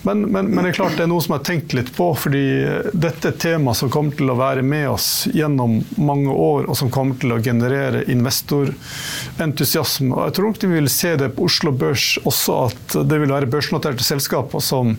men, 0.02 0.22
men, 0.22 0.46
men, 0.46 0.64
det 0.64 0.70
er 0.70 0.76
klart 0.78 0.98
det 0.98 1.02
er 1.02 1.10
noe 1.10 1.22
som 1.24 1.34
jeg 1.34 1.40
har 1.40 1.48
tenkt 1.48 1.74
litt 1.74 1.90
på, 1.96 2.14
fordi 2.14 2.44
dette 2.92 3.26
er 3.26 3.32
et 3.34 3.40
tema 3.42 3.74
som 3.74 3.90
kommer 3.90 4.14
til 4.14 4.30
å 4.30 4.38
være 4.38 4.62
med 4.62 4.88
oss 4.92 5.26
gjennom 5.34 5.80
mange 5.98 6.30
år, 6.30 6.70
og 6.70 6.78
som 6.78 6.90
kommer 6.94 7.18
til 7.18 7.32
å 7.34 7.42
generere 7.42 8.04
investorentusiasme. 8.12 10.14
Og 10.14 10.28
jeg 10.28 10.38
tror 10.38 10.52
nok 10.52 10.62
vi 10.62 10.74
vil 10.76 10.90
se 10.92 11.16
det 11.18 11.32
på 11.34 11.44
Oslo 11.50 11.74
Børs 11.74 12.12
også, 12.22 12.70
at 12.70 12.98
det 13.10 13.18
vil 13.22 13.34
være 13.34 13.50
børsnoterte 13.50 14.06
selskaper 14.06 14.62
som 14.62 14.94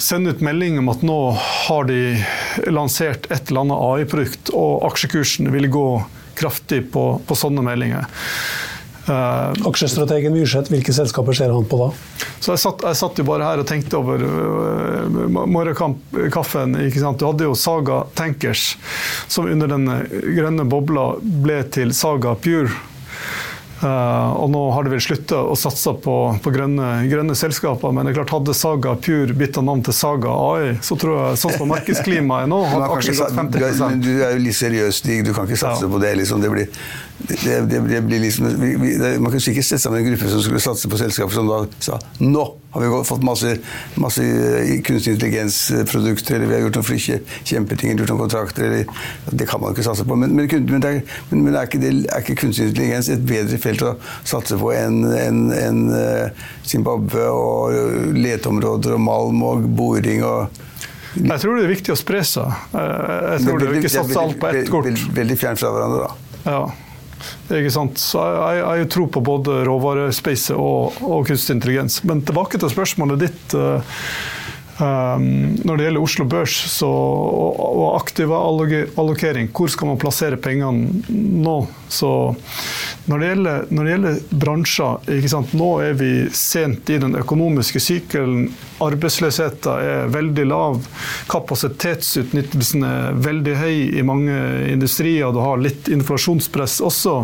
sender 0.00 0.36
ut 0.36 0.44
melding 0.44 0.80
om 0.80 0.88
at 0.92 1.04
nå 1.04 1.18
har 1.36 1.88
de 1.88 2.00
lansert 2.72 3.28
et 3.30 3.50
eller 3.50 3.66
annet 3.66 3.84
AI-produkt, 3.90 4.52
og 4.56 4.86
aksjekursen 4.90 5.52
vil 5.52 5.68
gå 5.72 5.88
kraftig 6.36 6.86
på, 6.92 7.08
på 7.26 7.36
sånne 7.36 7.64
meldinger. 7.64 8.08
Uh, 9.06 9.54
Aksjestrategen 9.68 10.34
Myrseth, 10.34 10.72
hvilke 10.72 10.90
selskaper 10.94 11.36
ser 11.38 11.52
han 11.54 11.68
på 11.70 11.78
da? 11.78 11.90
Så 12.42 12.56
jeg 12.56 12.62
satt, 12.64 12.82
jeg 12.88 12.98
satt 12.98 13.20
jo 13.20 13.26
bare 13.28 13.46
her 13.46 13.62
og 13.62 13.68
tenkte 13.68 14.00
over 14.00 14.24
uh, 14.26 15.28
morgenkaffen. 15.30 16.74
Du 16.74 17.26
hadde 17.28 17.46
jo 17.46 17.54
Saga 17.54 18.02
Tankers, 18.18 18.72
som 19.30 19.46
under 19.46 19.70
den 19.70 19.86
grønne 20.10 20.66
bobla 20.66 21.12
ble 21.22 21.62
til 21.70 21.94
Saga 21.94 22.34
Pure. 22.34 22.74
Uh, 23.76 24.32
og 24.40 24.48
nå 24.48 24.60
har 24.72 24.86
de 24.86 24.94
vel 24.94 25.02
slutta 25.04 25.36
å 25.44 25.52
satse 25.58 25.92
på, 26.00 26.12
på 26.40 26.52
grønne, 26.54 27.04
grønne, 27.10 27.34
selskaper, 27.36 27.92
men 27.92 28.08
det 28.08 28.14
er 28.14 28.22
klart 28.22 28.32
hadde 28.32 28.54
Saga 28.56 28.94
Pure 28.96 29.36
bytta 29.36 29.60
navn 29.60 29.82
til 29.84 29.92
Saga 29.92 30.32
AI, 30.32 30.70
så 30.80 30.96
tror 30.96 31.18
jeg 31.18 31.40
sånn 31.42 31.58
som 31.58 31.68
markedsklimaet 31.74 32.46
er 32.46 32.50
nå, 32.54 32.62
hadde 32.72 32.88
aksjen 32.94 33.18
gått 33.20 33.36
50 33.36 33.82
Men 33.82 34.00
du 34.00 34.14
er 34.14 34.32
jo 34.32 34.40
litt 34.46 34.56
seriøs, 34.56 35.02
Stig. 35.02 35.26
Du 35.26 35.34
kan 35.36 35.44
ikke 35.44 35.60
satse 35.60 35.84
ja. 35.84 35.92
på 35.92 36.00
det. 36.00 36.14
Liksom. 36.22 36.40
Det 36.40 36.50
blir, 36.54 36.70
det, 37.18 37.60
det, 37.70 37.80
det 37.80 38.00
blir 38.04 38.20
liksom, 38.20 38.46
vi, 38.60 38.74
vi, 38.76 39.18
man 39.18 39.32
kan 39.32 39.40
sikkert 39.40 39.64
sette 39.64 39.82
sammen 39.82 40.02
en 40.02 40.10
gruppe 40.10 40.28
som 40.30 40.42
skulle 40.44 40.60
satse 40.60 40.88
på 40.90 40.98
selskaper 41.00 41.38
som 41.38 41.48
da 41.48 41.62
sa 41.80 41.98
nå 42.20 42.44
har 42.76 42.82
vi 42.82 43.04
fått 43.08 43.22
masse, 43.24 43.54
masse 43.94 44.22
kunstig 44.84 45.14
intelligens-produkter, 45.14 46.34
eller 46.36 46.50
vi 46.50 46.54
har 46.54 46.60
gjort 46.66 46.76
noen 46.76 46.84
fly, 46.84 46.98
kjempeting, 47.48 47.94
gjort 47.96 48.12
noen 48.12 48.20
kontrakter 48.26 48.66
eller, 48.66 49.06
Det 49.30 49.48
kan 49.48 49.62
man 49.62 49.72
ikke 49.72 49.86
satse 49.86 50.04
på. 50.04 50.18
Men, 50.18 50.34
men, 50.36 50.50
men, 50.68 50.84
er, 50.84 51.00
men 51.30 51.54
er, 51.54 51.62
ikke 51.64 51.80
det, 51.80 51.94
er, 52.04 52.20
ikke 52.20 52.36
kunstig 52.42 52.68
intelligens 52.68 53.08
et 53.12 53.24
bedre 53.24 53.56
felt 53.62 53.80
å 53.86 53.94
satse 54.28 54.60
på 54.60 54.74
enn 54.76 55.00
en, 55.08 55.42
en, 55.56 55.82
uh, 55.88 56.46
Zimbabwe 56.68 57.24
og 57.32 58.12
leteområder 58.18 58.98
og 58.98 59.04
malm 59.08 59.44
og 59.46 59.68
boring 59.78 60.24
og 60.26 60.62
jeg 61.16 61.40
tror 61.40 61.56
det 61.56 61.62
er 61.64 61.70
viktig 61.70 61.92
å 61.94 61.96
spre 61.96 62.18
seg. 62.28 62.64
Jeg 62.76 63.44
tror 63.46 63.62
det 63.62 63.68
er 63.70 63.78
ikke 63.78 63.88
satse 63.94 64.20
alt 64.20 64.36
på 64.36 64.50
ett 64.50 64.68
kort. 64.68 64.84
Veldig, 64.84 65.14
veldig 65.16 65.36
fjernt 65.40 65.62
fra 65.62 65.70
hverandre, 65.72 66.10
da. 66.10 66.42
Ja. 66.44 66.58
Ikke 67.50 67.74
sant? 67.74 68.00
Så 68.00 68.22
jeg, 68.24 68.64
jeg 68.82 68.90
tror 68.94 69.12
på 69.12 69.22
både 69.24 69.60
råvarespacet 69.68 70.56
og, 70.56 70.98
og 71.04 71.28
kunstig 71.28 71.58
intelligens. 71.58 72.00
Men 72.06 72.24
tilbake 72.26 72.60
til 72.60 72.72
spørsmålet 72.72 73.26
ditt. 73.26 73.56
Um, 74.76 75.54
når 75.64 75.78
det 75.78 75.84
gjelder 75.86 76.04
Oslo 76.04 76.26
Børs 76.28 76.52
så, 76.68 76.88
og, 76.88 77.60
og 77.64 77.94
aktiv 77.96 78.32
allokering, 78.36 79.48
hvor 79.56 79.70
skal 79.72 79.88
man 79.88 80.00
plassere 80.00 80.36
pengene 80.36 81.00
nå? 81.40 81.54
Så 81.88 82.10
når 83.06 83.18
det 83.18 83.26
gjelder, 83.28 83.66
når 83.70 83.84
det 83.84 83.90
gjelder 83.92 84.16
bransjer, 84.42 85.50
nå 85.56 85.68
er 85.84 85.92
vi 85.98 86.10
sent 86.34 86.90
i 86.90 86.98
den 87.02 87.14
økonomiske 87.18 87.80
sykelen. 87.82 88.48
Arbeidsløsheten 88.82 89.78
er 89.78 90.10
veldig 90.12 90.46
lav. 90.50 90.80
Kapasitetsutnyttelsen 91.30 92.82
er 92.84 93.20
veldig 93.24 93.54
høy 93.60 93.76
i 94.00 94.02
mange 94.06 94.34
industrier. 94.72 95.30
Du 95.32 95.38
har 95.40 95.62
litt 95.62 95.88
inflasjonspress 95.92 96.80
også. 96.84 97.14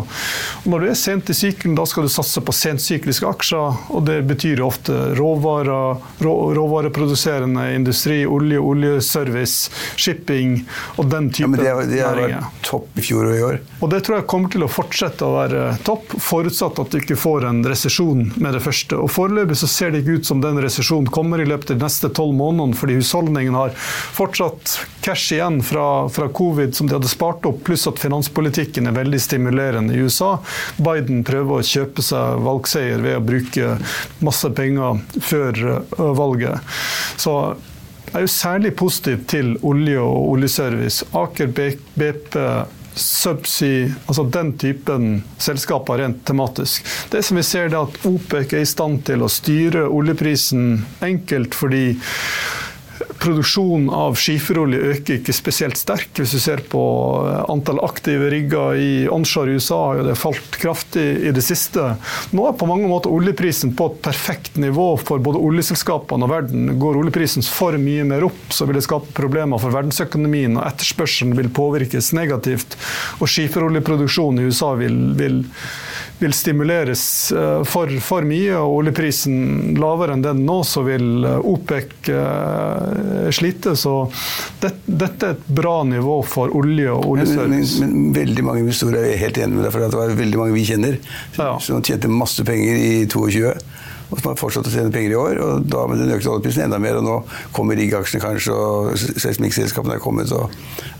Og 0.63 0.69
når 0.71 0.85
du 0.85 0.89
er 0.93 0.97
sent 0.97 1.29
i 1.29 1.35
sykelen, 1.37 1.75
da 1.77 1.85
skal 1.89 2.07
du 2.07 2.13
satse 2.13 2.41
på 2.41 2.55
sentsykliske 2.55 3.27
aksjer. 3.27 3.83
og 3.91 4.07
Det 4.07 4.21
betyr 4.31 4.63
ofte 4.63 5.11
råvarer, 5.19 5.99
rå, 6.23 6.33
råvareproduserende 6.57 7.67
industri, 7.75 8.21
olje, 8.25 8.63
oljeservice, 8.63 9.69
shipping 9.99 10.61
og 10.95 11.11
den 11.11 11.29
type 11.29 11.43
ja, 11.59 11.75
men 11.75 11.89
det, 11.91 11.97
det 11.97 12.01
næringer. 12.07 12.49
topp 12.63 12.97
i 12.97 13.05
fjor 13.05 13.27
og 13.27 13.37
i 13.37 13.45
år. 13.51 13.61
Og 13.83 13.91
det 13.91 14.03
tror 14.07 14.21
jeg 14.21 14.29
kommer 14.31 14.53
til 14.53 14.63
å 14.63 14.71
fortsette 14.71 15.27
å 15.27 15.35
være 15.37 15.72
topp, 15.85 16.13
forutsatt 16.21 16.79
at 16.79 16.93
du 16.93 16.99
ikke 16.99 17.17
får 17.19 17.47
en 17.49 17.61
resesjon 17.67 18.25
med 18.35 18.55
det 18.55 18.61
første. 18.63 18.97
Og 18.99 19.11
Foreløpig 19.11 19.57
så 19.59 19.69
ser 19.69 19.93
det 19.93 20.03
ikke 20.03 20.19
ut 20.19 20.29
som 20.29 20.41
den 20.43 20.59
resesjonen 20.63 21.09
kommer 21.13 21.41
i 21.41 21.47
løpet 21.49 21.73
av 21.73 21.79
de 21.79 21.85
neste 21.85 22.11
tolv 22.15 22.35
månedene, 22.37 22.77
fordi 22.77 22.97
husholdningene 22.99 23.65
har 23.65 23.75
fortsatt 24.17 24.75
cash 25.05 25.33
igjen 25.35 25.61
fra, 25.65 26.07
fra, 26.13 26.29
covid 26.33 26.75
som 26.75 26.87
de 26.89 26.97
hadde 26.97 27.11
spart 27.11 27.45
opp, 27.49 27.63
pluss 27.67 27.87
at 27.89 28.01
finanspolitikken 28.01 28.87
er 28.89 28.97
veldig 28.97 29.21
stimulerende 29.21 29.95
i 29.95 30.05
USA. 30.05 30.37
Biden 30.77 31.25
prøver 31.27 31.59
å 31.59 31.67
kjøpe 31.73 32.05
seg 32.05 32.45
valgseier 32.45 33.03
ved 33.03 33.19
å 33.19 33.25
bruke 33.25 33.75
masse 34.23 34.49
penger 34.55 35.03
før 35.21 35.61
valget. 36.17 36.73
Så 37.17 37.37
jeg 38.13 38.19
er 38.19 38.27
jo 38.27 38.29
særlig 38.29 38.69
positiv 38.77 39.21
til 39.25 39.55
olje 39.65 39.97
og 39.97 40.33
oljeservice. 40.35 41.07
Aker 41.17 41.49
BP 41.49 41.97
subsea, 42.95 43.89
altså 44.05 44.25
den 44.33 44.53
typen 44.57 45.23
selskaper 45.41 46.01
rent 46.01 46.25
tematisk. 46.27 46.85
Det 47.11 47.23
som 47.25 47.39
vi 47.39 47.45
ser 47.47 47.69
er 47.69 47.79
at 47.79 47.99
OPEC 48.07 48.53
er 48.53 48.65
i 48.65 48.69
stand 48.69 49.03
til 49.07 49.23
å 49.23 49.31
styre 49.31 49.87
oljeprisen 49.87 50.83
enkelt 51.05 51.57
fordi 51.57 51.85
Produksjonen 53.23 53.87
av 53.93 54.17
skiferolje 54.19 54.79
øker 54.93 55.19
ikke 55.19 55.35
spesielt 55.35 55.79
sterk. 55.79 56.09
Hvis 56.17 56.33
du 56.35 56.41
ser 56.43 56.59
på 56.67 56.81
eh, 57.23 57.39
antall 57.51 57.79
aktive 57.85 58.27
rigger 58.33 58.75
i 58.75 58.91
onshore 59.07 59.53
i 59.53 59.59
USA, 59.59 59.79
har 59.93 60.01
det 60.03 60.17
falt 60.19 60.57
kraftig 60.59 61.05
i 61.29 61.31
det 61.35 61.43
siste. 61.45 61.93
Nå 62.35 62.49
er 62.49 62.57
på 62.59 62.67
mange 62.67 62.89
måter 62.91 63.13
oljeprisen 63.13 63.71
på 63.79 63.87
et 63.91 64.01
perfekt 64.03 64.59
nivå 64.59 64.89
for 64.99 65.23
både 65.23 65.39
oljeselskapene 65.39 66.27
og 66.27 66.33
verden. 66.33 66.73
Går 66.81 66.99
oljeprisen 66.99 67.47
for 67.47 67.79
mye 67.79 68.03
mer 68.11 68.27
opp, 68.27 68.43
så 68.51 68.67
vil 68.67 68.81
det 68.81 68.85
skape 68.89 69.15
problemer 69.15 69.61
for 69.61 69.71
verdensøkonomien, 69.71 70.59
og 70.59 70.67
etterspørselen 70.67 71.37
vil 71.39 71.51
påvirkes 71.55 72.11
negativt. 72.17 72.75
Og 73.21 73.31
skiferoljeproduksjonen 73.31 74.43
i 74.43 74.51
USA 74.51 74.73
vil, 74.83 74.99
vil 75.19 75.45
vil 76.23 76.33
stimuleres 76.35 77.03
eh, 77.31 77.61
for, 77.67 77.91
for, 78.03 78.25
mye, 78.27 78.55
og 78.57 78.79
oljeprisen 78.79 79.75
lavere 79.79 80.15
enn 80.15 80.23
den 80.25 80.43
nå, 80.47 80.59
så 80.67 80.85
vil 80.87 81.25
eh, 81.27 81.49
OPEC 81.53 82.09
uh, 82.09 83.29
slite. 83.33 83.75
Så 83.79 83.95
det, 84.61 84.73
dette 84.85 85.29
er 85.29 85.37
et 85.37 85.47
bra 85.59 85.81
nivå 85.87 86.21
for 86.27 86.53
olje 86.57 86.91
og 86.93 87.09
oljeservice. 87.13 87.81
Men, 87.83 87.93
men, 87.93 88.07
men, 88.07 88.17
veldig 88.19 88.47
mange 88.47 88.65
investorer 88.65 89.09
er 89.11 89.21
helt 89.21 89.39
enig 89.39 89.59
med 89.59 89.67
deg, 89.67 89.73
for 89.75 89.85
det 89.85 90.01
var 90.01 90.17
veldig 90.23 90.41
mange 90.41 90.57
vi 90.57 90.67
kjenner 90.67 90.99
ja. 91.37 91.53
som 91.63 91.83
tjente 91.83 92.11
masse 92.11 92.45
penger 92.47 92.79
i 92.79 92.93
22 93.11 93.51
og 94.13 94.19
som 94.19 94.29
har 94.29 94.37
fortsatt 94.37 94.67
å 94.69 94.71
tjene 94.73 94.93
penger 94.93 95.15
i 95.15 95.17
år. 95.17 95.39
og 95.41 95.67
Da 95.73 95.87
med 95.89 96.01
den 96.03 96.13
økte 96.13 96.29
oljeprisen 96.29 96.67
enda 96.67 96.77
mer, 96.81 96.99
og 96.99 97.05
nå 97.07 97.15
kommer 97.55 97.79
riggaksjene 97.79 98.21
kanskje, 98.21 98.53
og 98.53 98.93
seismikkselskapene 98.99 99.97
er 99.97 100.03
kommet. 100.03 100.29
Så, 100.29 100.43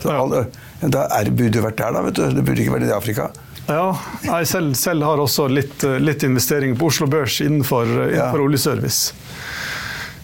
så 0.02 0.16
alle, 0.16 0.48
da 0.82 1.06
er, 1.20 1.30
burde 1.30 1.62
vært 1.68 1.78
der, 1.82 1.94
da. 1.94 2.06
vet 2.08 2.18
du. 2.18 2.24
Det 2.34 2.46
burde 2.48 2.66
ikke 2.66 2.78
vært 2.80 2.90
i 2.90 2.96
Afrika. 2.96 3.30
Ja, 3.68 3.94
jeg 4.26 4.48
selv, 4.52 4.74
selv 4.76 5.06
har 5.08 5.22
også 5.24 5.48
litt, 5.48 5.86
litt 6.04 6.24
investeringer 6.28 6.76
på 6.80 6.90
Oslo 6.92 7.08
Børs 7.12 7.40
innenfor, 7.44 7.88
innenfor 7.88 8.42
ja. 8.42 8.48
oljeservice. 8.48 9.14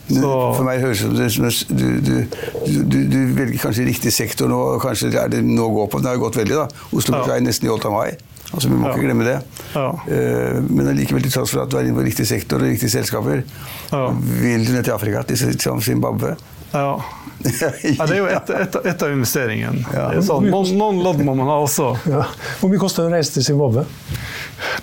Så. 0.10 0.30
For 0.58 0.65
meg 0.65 0.82
høres 0.82 1.04
det 1.06 1.28
ut 1.30 1.36
som 1.36 1.75
du, 1.78 1.84
du, 2.02 2.15
du, 2.65 2.97
du, 3.06 3.19
velger 3.38 3.60
kanskje 3.62 3.86
riktig 3.86 4.12
sektor 4.15 4.49
nå. 4.49 4.58
Kanskje 4.82 5.12
er 5.13 5.30
det 5.30 5.43
nå 5.45 5.67
å 5.67 5.75
gå 5.75 5.86
på. 5.93 6.02
Den 6.02 6.10
har 6.10 6.21
gått 6.21 6.39
veldig, 6.39 6.58
da. 6.63 6.86
Oslo 6.89 7.19
Børs 7.19 7.30
ja. 7.30 7.38
er 7.38 7.45
nesten 7.45 7.69
i 7.69 7.71
all 7.71 7.82
time 7.84 8.02
high. 8.02 8.17
Altså, 8.49 8.71
Vi 8.71 8.73
må 8.73 8.88
ja. 8.88 8.95
ikke 8.95 9.06
glemme 9.06 9.28
det. 9.28 9.36
Ja. 9.75 9.89
Uh, 9.93 10.58
men 10.65 10.89
allikevel, 10.89 11.28
til 11.28 11.36
tross 11.36 11.54
for 11.54 11.62
at 11.62 11.69
du 11.69 11.78
er 11.78 11.86
inne 11.86 11.99
på 11.99 12.08
riktig 12.08 12.25
sektor 12.28 12.63
og 12.63 12.71
riktige 12.71 12.95
selskaper, 12.97 13.43
vil 14.41 14.65
du 14.65 14.73
ned 14.73 14.88
til 14.88 14.95
Afrika, 14.95 15.21
til 15.30 15.84
Zimbabwe. 15.86 16.34
Ja. 16.72 17.04
ja. 17.44 18.06
det 18.06 18.14
er 18.14 18.18
jo 18.18 18.28
ett 18.36 18.50
et, 18.54 18.78
et 18.92 19.04
av 19.06 19.14
investeringene. 19.14 19.86
Ja. 19.96 20.10
Sånn. 20.26 20.50
Noen, 20.52 20.74
noen 20.78 21.02
lodd 21.06 21.24
må 21.26 21.36
man 21.38 21.50
ha 21.52 21.60
også. 21.64 21.92
Ja. 22.10 22.26
Hvor 22.60 22.72
mye 22.72 22.82
koster 22.82 23.06
det 23.06 23.14
å 23.14 23.18
reise 23.18 23.38
til 23.38 23.48
Zimbabwe? 23.52 23.86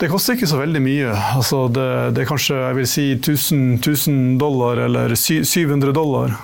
Det 0.01 0.09
koster 0.13 0.37
ikke 0.37 0.49
så 0.49 0.61
veldig 0.61 0.83
mye. 0.83 1.15
Altså 1.37 1.67
det, 1.73 1.89
det, 2.17 2.25
er 2.25 2.31
kanskje 2.31 2.59
jeg 2.61 2.79
vil 2.81 2.89
si 2.91 3.07
1000, 3.19 3.65
1000 3.81 4.23
dollar 4.41 4.81
eller 4.89 5.17
700 5.17 5.93
dollar. 5.97 6.37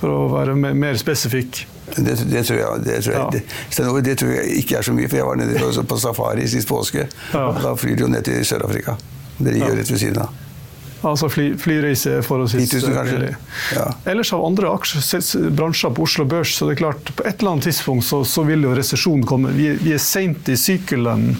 for 0.00 0.08
å 0.08 0.20
være 0.32 0.54
mer 0.56 0.96
spesifikk. 0.96 1.66
Det, 1.90 2.14
det, 2.30 2.44
tror 2.46 2.56
jeg, 2.56 2.82
det, 2.86 3.00
tror 3.02 3.14
jeg, 3.14 3.20
ja. 3.20 3.30
det, 3.34 4.02
det, 4.06 4.14
tror 4.20 4.30
jeg 4.32 4.60
ikke 4.62 4.78
er 4.78 4.86
så 4.86 4.94
mye, 4.96 5.08
for 5.10 5.20
jeg 5.20 5.26
var 5.26 5.40
nede 5.40 5.86
på 5.90 5.98
safari 6.00 6.46
sist 6.48 6.68
påske. 6.70 7.04
Ja. 7.34 7.42
Da 7.60 7.74
flyr 7.76 7.98
de 7.98 8.06
jo 8.06 8.12
ned 8.12 8.24
til 8.24 8.40
Sør-Afrika. 8.46 8.96
Det 9.40 9.52
ligger 9.52 9.74
jo 9.74 9.80
rett 9.80 9.92
ved 9.92 10.00
siden 10.00 10.22
av. 10.24 10.38
Altså 11.02 11.28
fly, 11.32 11.46
flyreise 11.56 12.18
forholdsvis 12.22 12.84
billig. 12.84 13.34
Ja. 13.74 13.86
Ellers 14.04 14.32
av 14.36 14.44
andre 14.44 14.68
aksjebransjer 14.74 15.94
på 15.96 16.04
Oslo 16.04 16.26
Børs, 16.28 16.54
så 16.58 16.68
det 16.68 16.74
er 16.76 16.80
klart 16.82 17.12
på 17.16 17.24
et 17.24 17.40
eller 17.40 17.54
annet 17.54 17.68
tidspunkt 17.70 18.04
så, 18.04 18.20
så 18.24 18.44
vil 18.44 18.66
jo 18.66 18.74
resesjonen 18.76 19.24
komme. 19.26 19.54
Vi, 19.56 19.70
vi 19.80 19.94
er 19.96 20.02
seint 20.02 20.48
i 20.52 20.58
sykelen. 20.60 21.30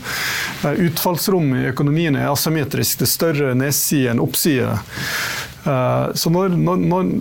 Eh, 0.64 0.81
utfallsrommet 0.88 1.64
i 1.66 1.68
økonomien 1.75 2.16
er 2.16 2.31
asymmetrisk. 2.33 3.03
Det 3.03 3.09
er 3.09 3.12
større 3.12 3.53
nedside 3.59 4.14
enn 4.14 4.25
oppside. 4.25 4.79
Eh, 5.64 6.07
så 6.14 6.33
når, 6.33 6.57
når, 6.57 6.85
når 6.90 7.12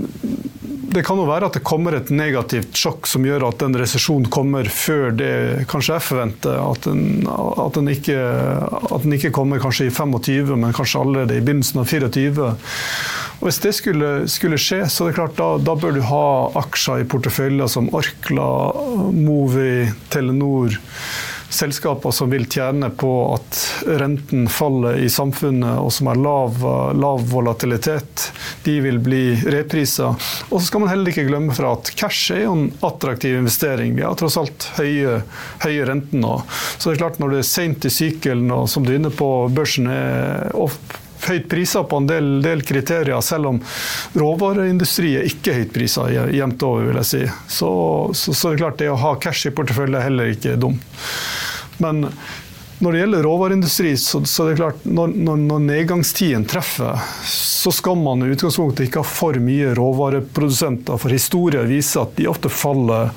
det 0.89 1.03
kan 1.05 1.19
jo 1.19 1.27
være 1.29 1.49
at 1.49 1.57
det 1.57 1.65
kommer 1.67 1.95
et 1.95 2.09
negativt 2.13 2.77
sjokk 2.77 3.07
som 3.09 3.25
gjør 3.27 3.45
at 3.49 3.63
en 3.65 3.77
resesjon 3.77 4.25
kommer 4.33 4.69
før 4.73 5.13
det 5.15 5.31
kanskje 5.69 5.97
er 5.97 6.05
forventet. 6.05 6.55
At 6.57 6.87
den, 6.87 7.27
at, 7.29 7.77
den 7.77 7.91
ikke, 7.93 8.17
at 8.17 9.05
den, 9.05 9.15
ikke, 9.17 9.33
kommer 9.35 9.61
kanskje 9.61 9.89
i 9.89 9.93
25, 9.93 10.55
men 10.57 10.75
kanskje 10.75 11.03
allerede 11.03 11.37
i 11.37 11.43
begynnelsen 11.43 11.83
av 11.83 11.89
24. 11.91 12.51
Og 13.39 13.47
Hvis 13.47 13.61
det 13.63 13.73
skulle, 13.77 14.11
skulle 14.31 14.59
skje, 14.59 14.81
så 14.89 15.05
er 15.05 15.11
det 15.11 15.19
klart 15.19 15.37
da, 15.39 15.51
da 15.61 15.77
bør 15.79 15.95
du 15.95 16.01
ha 16.09 16.25
aksjer 16.63 17.03
i 17.03 17.09
porteføljer 17.09 17.69
som 17.71 17.91
Orkla, 17.95 18.49
Movi, 19.15 19.91
Telenor 20.11 20.75
selskaper 21.49 22.11
som 22.11 22.29
vil 22.29 22.45
tjene 22.49 22.89
på 22.89 23.11
at 23.33 23.59
renten 23.99 24.47
faller 24.51 24.99
i 25.01 25.09
samfunnet, 25.09 25.79
og 25.81 25.91
som 25.93 26.11
har 26.11 26.21
lav, 26.21 26.61
lav 26.95 27.25
volatilitet, 27.31 28.29
de 28.63 28.77
vil 28.83 29.01
bli 29.03 29.23
reprisa. 29.49 30.13
Og 30.49 30.59
så 30.59 30.65
skal 30.67 30.85
man 30.85 30.93
heller 30.93 31.11
ikke 31.11 31.27
glemme 31.29 31.55
fra 31.57 31.73
at 31.77 31.91
cash 31.99 32.33
er 32.35 32.45
jo 32.45 32.55
en 32.55 32.69
attraktiv 32.85 33.37
investering. 33.39 33.95
Vi 33.97 34.05
har 34.05 34.17
tross 34.19 34.37
alt 34.39 34.69
høye, 34.77 35.19
høye 35.65 35.89
renter 35.89 36.21
nå. 36.21 36.37
Så 36.77 36.89
det 36.89 36.97
er 36.97 37.03
klart 37.03 37.19
når 37.21 37.35
det 37.35 37.43
er 37.43 37.51
seint 37.51 37.85
i 37.89 37.93
sykelen, 37.93 38.49
og 38.53 38.69
som 38.71 38.85
du 38.85 38.93
er 38.93 39.01
inne 39.01 39.13
på, 39.13 39.29
børsen 39.53 39.89
er 39.91 40.49
opp 40.57 40.97
høyt 41.27 41.47
priser 41.51 41.85
på 41.89 41.99
en 41.99 42.09
del, 42.09 42.27
del, 42.45 42.63
kriterier, 42.65 43.19
selv 43.25 43.51
om 43.51 43.61
råvareindustrien 44.17 45.27
ikke 45.29 45.53
er 45.53 45.61
høyt 45.63 45.73
priser 45.75 46.17
jevnt 46.35 46.65
over, 46.65 46.89
vil 46.89 47.01
jeg 47.01 47.09
si. 47.11 47.23
Så, 47.59 47.71
så, 48.13 48.33
så, 48.33 48.51
det 48.51 48.61
klart 48.63 48.79
det 48.81 48.91
å 48.91 48.99
ha 48.99 49.15
cash 49.21 49.49
i 49.49 49.55
portefølje 49.55 49.99
er 49.99 50.07
heller 50.09 50.33
ikke 50.33 50.57
dumt. 50.59 51.01
Men 51.79 52.07
når 52.79 52.91
det 52.91 52.99
gjelder 52.99 53.23
råvareindustri, 53.23 53.89
så, 53.97 54.21
så 54.25 54.45
er 54.45 54.49
det 54.49 54.59
klart 54.61 54.83
når, 54.87 55.11
når, 55.27 55.39
når 55.49 55.63
nedgangstiden 55.65 56.45
treffer, 56.47 57.01
så 57.27 57.73
skal 57.75 57.99
man 57.99 58.23
i 58.23 58.29
utgangspunktet 58.31 58.85
ikke 58.87 59.01
ha 59.03 59.07
for 59.07 59.35
mye 59.43 59.73
råvareprodusenter. 59.75 60.99
For 61.01 61.11
historien 61.11 61.67
viser 61.67 62.05
at 62.05 62.15
de 62.15 62.29
ofte 62.31 62.51
faller, 62.51 63.11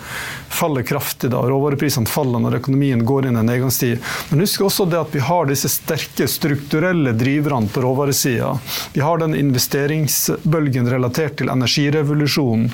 faller 0.51 0.83
kraftig 0.87 1.31
da 1.31 1.45
råvareprisene 1.47 2.11
faller 2.11 2.43
når 2.43 2.59
økonomien 2.59 3.07
går 3.07 3.31
inn 3.31 3.39
i 3.39 3.43
en 3.45 3.51
nedgangstid. 3.53 4.03
Men 4.33 4.43
husk 4.43 4.67
også 4.67 4.89
det 4.91 4.99
at 4.99 5.15
vi 5.15 5.23
har 5.23 5.47
disse 5.47 5.71
sterke 5.71 6.27
strukturelle 6.27 7.15
driverne 7.15 7.71
på 7.71 7.87
råvaresida. 7.87 8.57
Vi 8.97 9.07
har 9.07 9.23
den 9.23 9.39
investeringsbølgen 9.39 10.91
relatert 10.91 11.39
til 11.39 11.55
energirevolusjonen 11.55 12.67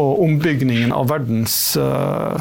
og 0.00 0.24
ombygningen 0.24 0.96
av 0.96 1.12
verdens 1.12 1.58
uh, 1.76 2.40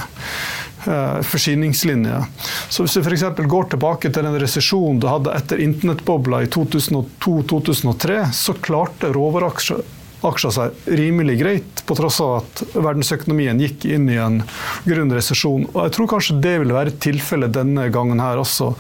Eh, 0.87 1.21
forsyningslinje. 1.21 2.25
Så 2.69 2.83
hvis 2.83 2.93
du 2.93 3.01
f.eks. 3.01 3.23
går 3.47 3.69
tilbake 3.71 4.09
til 4.11 4.25
den 4.25 4.35
resesjonen 4.41 4.99
du 4.99 5.07
hadde 5.07 5.31
etter 5.37 5.61
internettbobla 5.63 6.41
i 6.43 6.49
2002-2003, 6.51 8.17
så 8.35 8.55
klarte 8.59 9.13
råvareaksjer 9.15 9.79
aksjer 10.27 10.53
seg 10.55 10.89
rimelig 10.99 11.37
greit, 11.41 11.83
på 11.87 11.97
tross 11.97 12.19
av 12.23 12.35
at 12.41 12.63
verdensøkonomien 12.73 13.59
gikk 13.59 13.87
inn 13.91 14.07
i 14.11 14.19
en 14.21 14.39
grunn 14.85 15.11
resesjon. 15.13 15.65
Og 15.73 15.79
jeg 15.85 15.95
tror 15.97 16.09
kanskje 16.13 16.37
det 16.43 16.53
vil 16.63 16.73
være 16.75 16.95
tilfellet 17.03 17.53
denne 17.55 17.89
gangen 17.93 18.21
her 18.23 18.39
også. 18.41 18.71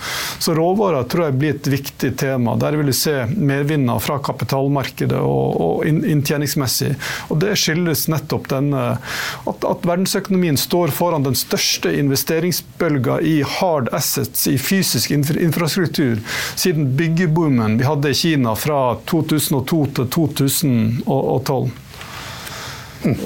Så 0.43 0.55
råvarer 0.57 1.07
tror 1.11 1.27
jeg 1.27 1.37
blir 1.39 1.55
et 1.57 1.69
viktig 1.73 2.13
tema. 2.19 2.55
Der 2.59 2.77
vil 2.79 2.89
vi 2.91 2.95
se 2.97 3.15
mervinner 3.33 3.99
fra 4.03 4.19
kapitalmarkedet 4.23 5.19
og, 5.19 5.59
og 5.65 5.87
inntjeningsmessig. 5.87 6.93
Og 7.29 7.41
det 7.43 7.55
skyldes 7.59 8.07
nettopp 8.11 8.49
denne 8.53 8.83
at, 8.93 9.67
at 9.67 9.87
verdensøkonomien 9.87 10.57
står 10.59 10.93
foran 10.95 11.27
den 11.27 11.37
største 11.37 11.91
investeringsbølga 11.99 13.19
i 13.23 13.35
hard 13.57 13.91
assets, 13.95 14.47
i 14.47 14.57
fysisk 14.61 15.11
infrastruktur, 15.11 16.19
siden 16.55 16.93
byggeboomen 16.97 17.77
vi 17.79 17.87
hadde 17.87 18.11
i 18.13 18.17
Kina 18.17 18.55
fra 18.59 18.79
2002 19.09 19.81
til 19.97 20.09
2000 20.17 21.03
og 21.33 21.45
12. 21.47 21.71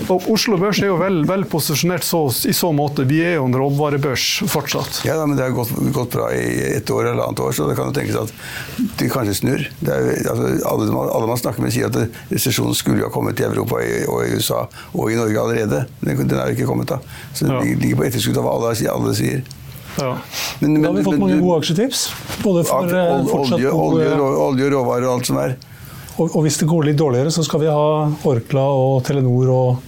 Og 0.10 0.30
Oslo 0.34 0.58
Børs 0.58 0.80
er 0.82 0.90
jo 0.90 0.96
vel, 0.98 1.20
vel 1.30 1.44
posisjonert 1.50 2.06
så, 2.06 2.24
i 2.50 2.54
så 2.56 2.72
måte. 2.74 3.06
Vi 3.08 3.20
er 3.22 3.36
jo 3.38 3.46
en 3.46 3.58
råvarebørs 3.58 4.26
fortsatt. 4.50 5.04
Ja, 5.06 5.20
men 5.26 5.38
det 5.38 5.46
har 5.46 5.54
gått, 5.54 5.74
gått, 5.94 6.16
bra 6.16 6.32
i 6.34 6.72
et 6.80 6.90
år 6.94 7.12
eller 7.12 7.28
annet 7.28 7.44
år, 7.46 7.54
så 7.54 7.68
det 7.70 7.76
kan 7.78 7.92
jo 7.92 7.98
tenkes 7.98 8.18
at 8.18 8.34
de 8.98 9.10
kanskje 9.14 9.38
snur. 9.42 9.68
Er, 9.86 10.10
altså, 10.32 10.50
alle, 10.72 10.90
alle, 11.04 11.30
man 11.30 11.42
snakker 11.42 11.66
med, 11.66 11.76
sier 11.76 11.92
at 11.92 12.18
resesjonen 12.34 12.78
skulle 12.78 13.04
jo 13.04 13.12
ha 13.12 13.14
kommet 13.14 13.38
i 13.42 13.46
Europa 13.46 13.84
og 13.84 14.26
i 14.26 14.34
USA 14.34 14.66
og 14.96 15.14
i 15.14 15.20
Norge 15.20 15.44
allerede. 15.44 15.86
Den, 16.02 16.26
den 16.26 16.40
er 16.40 16.50
jo 16.50 16.58
ikke 16.58 16.72
kommet 16.72 16.90
da. 16.96 17.00
Så 17.34 17.46
den 17.46 17.54
ja. 17.54 17.62
ligger 17.78 18.02
på 18.02 18.10
etterskudd 18.10 18.42
av 18.42 18.50
hva 18.50 18.58
alle, 18.58 18.74
alle 18.96 19.16
sier. 19.20 19.46
Ja. 19.98 20.18
Men, 20.60 20.74
men, 20.74 20.82
da 20.82 20.90
har 20.90 20.98
vi 20.98 21.06
fått 21.06 21.22
mange 21.22 21.40
gode 21.42 21.62
aksjetips. 21.62 22.08
Både 22.42 22.66
for 22.66 22.90
eh, 22.90 23.34
olje, 23.38 23.72
olje, 23.72 24.12
olje, 24.18 24.70
råvarer 24.74 25.10
og 25.10 25.20
alt 25.20 25.30
som 25.30 25.42
er. 25.42 25.58
Og, 26.18 26.32
og, 26.32 26.42
hvis 26.46 26.58
det 26.58 26.68
går 26.70 26.90
litt 26.90 26.98
dårligere, 26.98 27.32
så 27.34 27.44
skal 27.46 27.62
vi 27.62 27.70
ha 27.70 28.10
Orkla 28.26 28.66
og 28.74 29.04
Telenor 29.06 29.54
og 29.54 29.86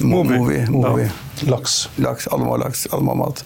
Movi. 0.00 0.38
Movi. 0.72 1.04
Ja, 1.04 1.50
laks. 1.52 1.88
laks. 2.00 2.26
Alle 2.32 2.46
må 2.46 2.56
ha 2.56 2.62
laks. 2.64 2.86
Alle 2.90 3.04
må 3.06 3.14
ha 3.14 3.26
mat. 3.26 3.44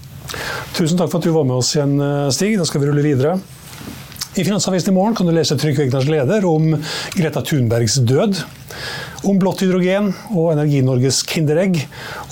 Tusen 0.74 0.98
takk 0.98 1.10
for 1.10 1.20
at 1.20 1.26
du 1.26 1.34
var 1.34 1.46
med 1.46 1.58
oss 1.58 1.74
igjen, 1.74 1.98
eh, 2.00 2.30
Stig. 2.34 2.56
Da 2.58 2.66
skal 2.68 2.80
vi 2.80 2.88
rulle 2.88 3.04
videre. 3.04 3.36
I 4.34 4.42
Finansavisen 4.42 4.90
i 4.90 4.94
morgen 4.96 5.14
kan 5.14 5.28
du 5.28 5.34
lese 5.34 5.54
Trygve 5.58 5.84
Egnars 5.84 6.08
leder 6.10 6.46
om 6.48 6.72
Greta 7.14 7.42
Thunbergs 7.44 8.00
død. 8.02 8.40
Om 9.24 9.38
blått 9.40 9.62
hydrogen 9.62 10.10
og 10.34 10.52
Energi-Norges 10.54 11.20
Kinderegg. 11.28 11.78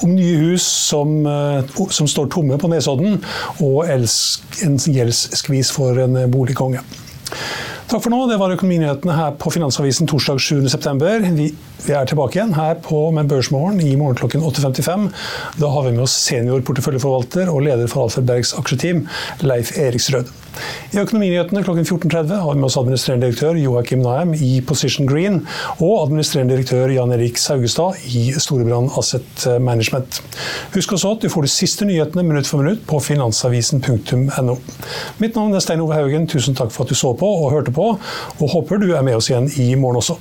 Om 0.03 0.17
nye 0.17 0.39
hus 0.41 0.65
som, 0.67 1.27
eh, 1.27 1.63
som 1.91 2.09
står 2.09 2.31
tomme 2.33 2.59
på 2.59 2.71
Nesodden, 2.73 3.21
og 3.61 3.87
en 3.91 4.79
gjeldsskvis 4.79 5.71
for 5.71 5.99
en 5.99 6.19
boligkonge. 6.31 6.81
Takk 7.93 8.07
for 8.07 8.13
nå. 8.15 8.23
Det 8.25 8.39
var 8.41 8.53
Økonominyhetene 8.55 9.13
her 9.13 9.35
på 9.37 9.51
Finansavisen 9.53 10.09
torsdag 10.09 10.39
7.9. 10.41 11.27
Vi, 11.37 11.51
vi 11.85 11.93
er 11.93 12.07
tilbake 12.09 12.39
igjen 12.39 12.55
her 12.57 12.79
på 12.81 13.03
med 13.13 13.29
Børsmorgen 13.29 13.83
i 13.85 13.91
morgen 14.01 14.17
klokken 14.17 14.41
8.55. 14.49 15.11
Da 15.61 15.69
har 15.75 15.85
vi 15.85 15.93
med 15.93 16.07
oss 16.07 16.15
senior 16.17 16.65
porteføljeforvalter 16.65 17.53
og 17.53 17.67
leder 17.67 17.93
for 17.93 18.07
Alfred 18.07 18.25
Bergs 18.31 18.55
aksjeteam, 18.57 19.05
Leif 19.45 19.75
Eriksrød. 19.77 20.33
I 20.93 21.01
Økonominyhetene 21.01 21.63
klokken 21.65 21.87
14.30 21.87 22.41
har 22.43 22.53
vi 22.53 22.61
med 22.61 22.69
oss 22.69 22.77
administrerende 22.81 23.29
direktør 23.29 23.59
Joakim 23.61 24.03
Nahem 24.05 24.35
i 24.37 24.51
Position 24.67 25.09
Green 25.09 25.41
og 25.79 25.95
administrerende 26.03 26.57
direktør 26.57 26.93
Jan 26.93 27.15
Erik 27.17 27.41
Saugestad 27.41 28.03
i 28.13 28.27
Storebrand 28.37 28.93
Asset 29.01 29.47
Management. 29.61 30.21
Husk 30.75 30.93
også 30.99 31.15
at 31.17 31.25
du 31.25 31.33
får 31.33 31.47
de 31.47 31.53
siste 31.55 31.89
nyhetene 31.89 32.27
minutt 32.27 32.51
for 32.51 32.61
minutt 32.63 32.85
på 32.89 33.01
finansavisen.no. 33.01 34.59
Mitt 35.23 35.39
navn 35.39 35.57
er 35.57 35.65
Stein 35.65 35.83
Ove 35.85 35.97
Haugen. 35.97 36.29
Tusen 36.29 36.59
takk 36.59 36.75
for 36.75 36.85
at 36.85 36.93
du 36.93 36.99
så 36.99 37.15
på 37.17 37.33
og 37.43 37.51
hørte 37.55 37.75
på, 37.75 37.95
og 38.39 38.55
håper 38.57 38.83
du 38.83 38.93
er 38.93 39.07
med 39.07 39.17
oss 39.19 39.33
igjen 39.33 39.51
i 39.63 39.73
morgen 39.75 40.03
også. 40.03 40.21